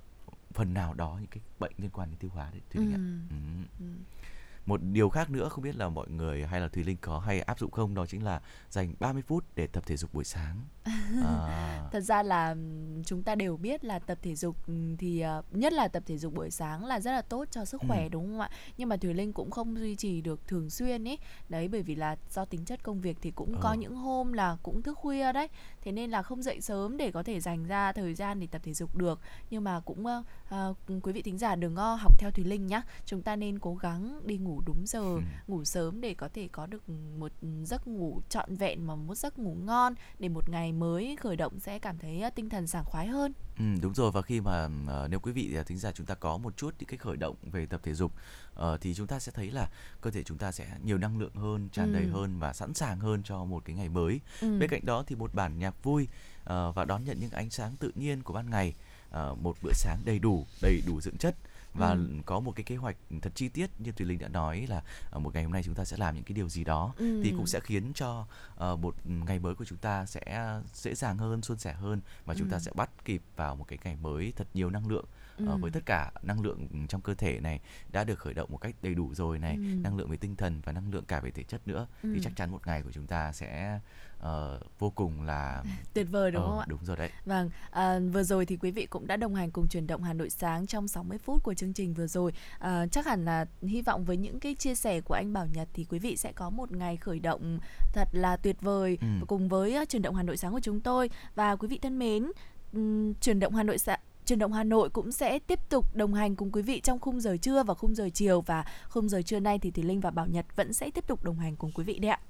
[0.53, 2.61] phần nào đó những cái bệnh liên quan đến tiêu hóa đấy.
[2.71, 2.93] Thùy ừ.
[2.93, 3.01] ạ.
[3.31, 3.87] Ừ.
[4.67, 7.19] Ừ một điều khác nữa không biết là mọi người hay là thùy linh có
[7.19, 8.41] hay áp dụng không đó chính là
[8.71, 10.57] dành 30 phút để tập thể dục buổi sáng
[11.25, 12.57] à, Thật ra là
[13.07, 14.57] chúng ta đều biết là tập thể dục
[14.99, 17.81] thì ờ, nhất là tập thể dục buổi sáng là rất là tốt cho sức
[17.89, 18.09] khỏe Ừ.
[18.13, 18.51] đúng không ạ?
[18.77, 21.19] Nhưng mà Thùy Linh cũng không duy trì được thường xuyên ấy.
[21.49, 23.75] Đấy bởi vì là do tính chất công việc thì cũng có Ờ.
[23.75, 25.49] những hôm là cũng thức khuya đấy.
[25.83, 28.61] Thế nên là không dậy sớm để có thể dành ra thời gian để tập
[28.65, 29.21] thể dục được.
[29.51, 30.07] Nhưng mà cũng
[30.49, 32.83] ờ, quý vị thính giả đừng có học theo Thùy Linh nhá.
[33.05, 35.21] Chúng ta nên cố gắng đi ngủ đúng giờ, Ừ.
[35.47, 36.89] ngủ sớm để có thể có được
[37.19, 37.33] một
[37.65, 41.61] giấc ngủ trọn vẹn mà một giấc ngủ ngon để một ngày mới khởi động
[41.61, 43.33] sẽ cảm thấy ờ, tinh thần sảng khoái hơn.
[43.59, 46.15] Ừ, đúng rồi và khi mà ờ, nếu quý vị ờ, thính giả chúng ta
[46.15, 48.13] có một chút những cái khởi động về tập thể dục
[48.55, 49.69] ờ, thì chúng ta sẽ thấy là
[50.01, 52.11] cơ thể chúng ta sẽ nhiều năng lượng hơn, tràn đầy Ừ.
[52.11, 54.21] hơn và sẵn sàng hơn cho một cái ngày mới.
[54.41, 54.59] Ừ.
[54.59, 56.09] Bên cạnh đó thì một bản nhạc vui
[56.45, 58.75] ờ, và đón nhận những ánh sáng tự nhiên của ban ngày,
[59.41, 61.37] một bữa sáng đầy đủ, đầy đủ dưỡng chất
[61.77, 62.09] và Ừ.
[62.27, 65.19] có một cái kế hoạch thật chi tiết như Thùy Linh đã nói là ờ,
[65.19, 67.21] một ngày hôm nay chúng ta sẽ làm những cái điều gì đó Ừ.
[67.23, 70.21] thì cũng sẽ khiến cho ờ, một ngày mới của chúng ta sẽ
[70.75, 72.61] dễ dàng hơn, suôn sẻ hơn và chúng ta Ừ.
[72.61, 75.05] sẽ bắt kịp vào một cái ngày mới thật nhiều năng lượng
[75.47, 75.57] Ờ, Ừ.
[75.61, 77.61] với tất cả năng lượng trong cơ thể này
[77.93, 79.61] đã được khởi động một cách đầy đủ rồi này Ừ.
[79.83, 82.11] năng lượng về tinh thần và năng lượng cả về thể chất nữa Ừ.
[82.15, 83.81] thì chắc chắn một ngày của chúng ta sẽ
[84.19, 85.63] ờ, vô cùng là
[85.95, 86.67] Tuyệt vời đúng Ờ, không ạ?
[86.69, 89.69] đúng rồi đấy Vâng, à, vừa rồi thì quý vị cũng đã đồng hành cùng
[89.69, 92.33] chuyển động Hà Nội sáng trong 60 phút của chương trình vừa rồi.
[92.59, 95.69] À, chắc hẳn là hy vọng với những cái chia sẻ của anh Bảo Nhật
[95.73, 97.59] thì quý vị sẽ có một ngày khởi động
[97.93, 99.07] thật là tuyệt vời Ừ.
[99.29, 101.99] cùng với uh, chuyển động Hà Nội sáng của chúng tôi và quý vị thân
[101.99, 102.27] mến,
[103.21, 106.37] chuyển động Hà Nội sáng Truyền động Hà Nội cũng sẽ tiếp tục đồng hành
[106.37, 109.41] cùng quý vị trong khung giờ trưa và khung giờ chiều và khung giờ trưa
[109.41, 111.85] nay thì Thùy Linh và Bảo Nhật vẫn sẽ tiếp tục đồng hành cùng quý
[111.85, 112.21] vị đấy ạ.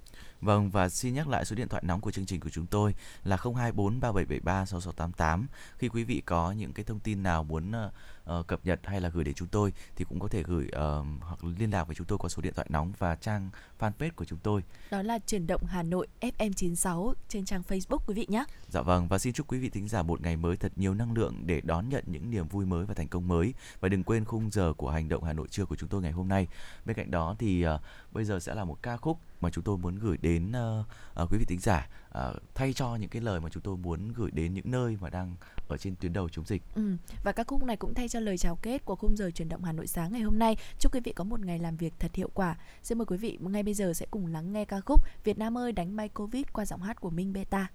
[0.41, 2.95] Vâng và xin nhắc lại số điện thoại nóng của chương trình của chúng tôi
[3.25, 5.47] là 024 3773 6688.
[5.79, 7.93] Khi quý vị có những cái thông tin nào muốn uh,
[8.27, 11.05] ờ, cập nhật hay là gửi đến chúng tôi thì cũng có thể gửi ờ,
[11.21, 14.25] hoặc liên lạc với chúng tôi qua số điện thoại nóng và trang fanpage của
[14.25, 14.63] chúng tôi.
[14.91, 18.45] Đó là Truyền động Hà Nội FM96 trên trang Facebook quý vị nhé.
[18.69, 21.13] Dạ vâng và xin chúc quý vị thính giả một ngày mới thật nhiều năng
[21.13, 24.25] lượng để đón nhận những niềm vui mới và thành công mới và đừng quên
[24.25, 26.47] khung giờ của hành động Hà Nội trưa của chúng tôi ngày hôm nay.
[26.85, 27.81] Bên cạnh đó thì ờ,
[28.13, 30.87] bây giờ sẽ là một ca khúc mà chúng tôi muốn gửi đến uh,
[31.23, 31.89] uh, quý vị thính giả
[32.19, 35.11] uh, thay cho những cái lời mà chúng tôi muốn gửi đến những nơi mà
[35.11, 35.37] đang
[35.69, 36.63] ở trên tuyến đầu chống dịch.
[36.75, 36.97] Ừ.
[37.25, 39.65] Và các khúc này cũng thay cho lời chào kết của khung giờ chuyển động
[39.65, 40.57] Hà Nội sáng ngày hôm nay.
[40.79, 42.57] Chúc quý vị có một ngày làm việc thật hiệu quả.
[42.83, 45.59] Xin mời quý vị ngay bây giờ sẽ cùng lắng nghe ca khúc Việt Nam
[45.59, 47.69] ơi đánh bay Covid qua giọng hát của Minh Beta.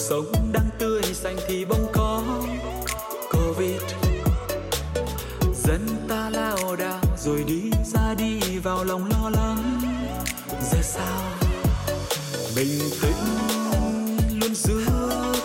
[0.00, 2.22] cuộc sống đang tươi xanh thì bỗng có
[3.32, 3.80] covid.
[5.64, 9.80] Dân ta lao đao rồi đi ra đi vào lòng lo lắng.
[10.72, 11.22] Giờ sao?
[12.56, 13.24] Bình tĩnh
[14.40, 14.84] luôn giữ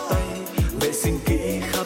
[0.10, 0.42] tay,
[0.80, 1.86] vệ sinh kỹ khắp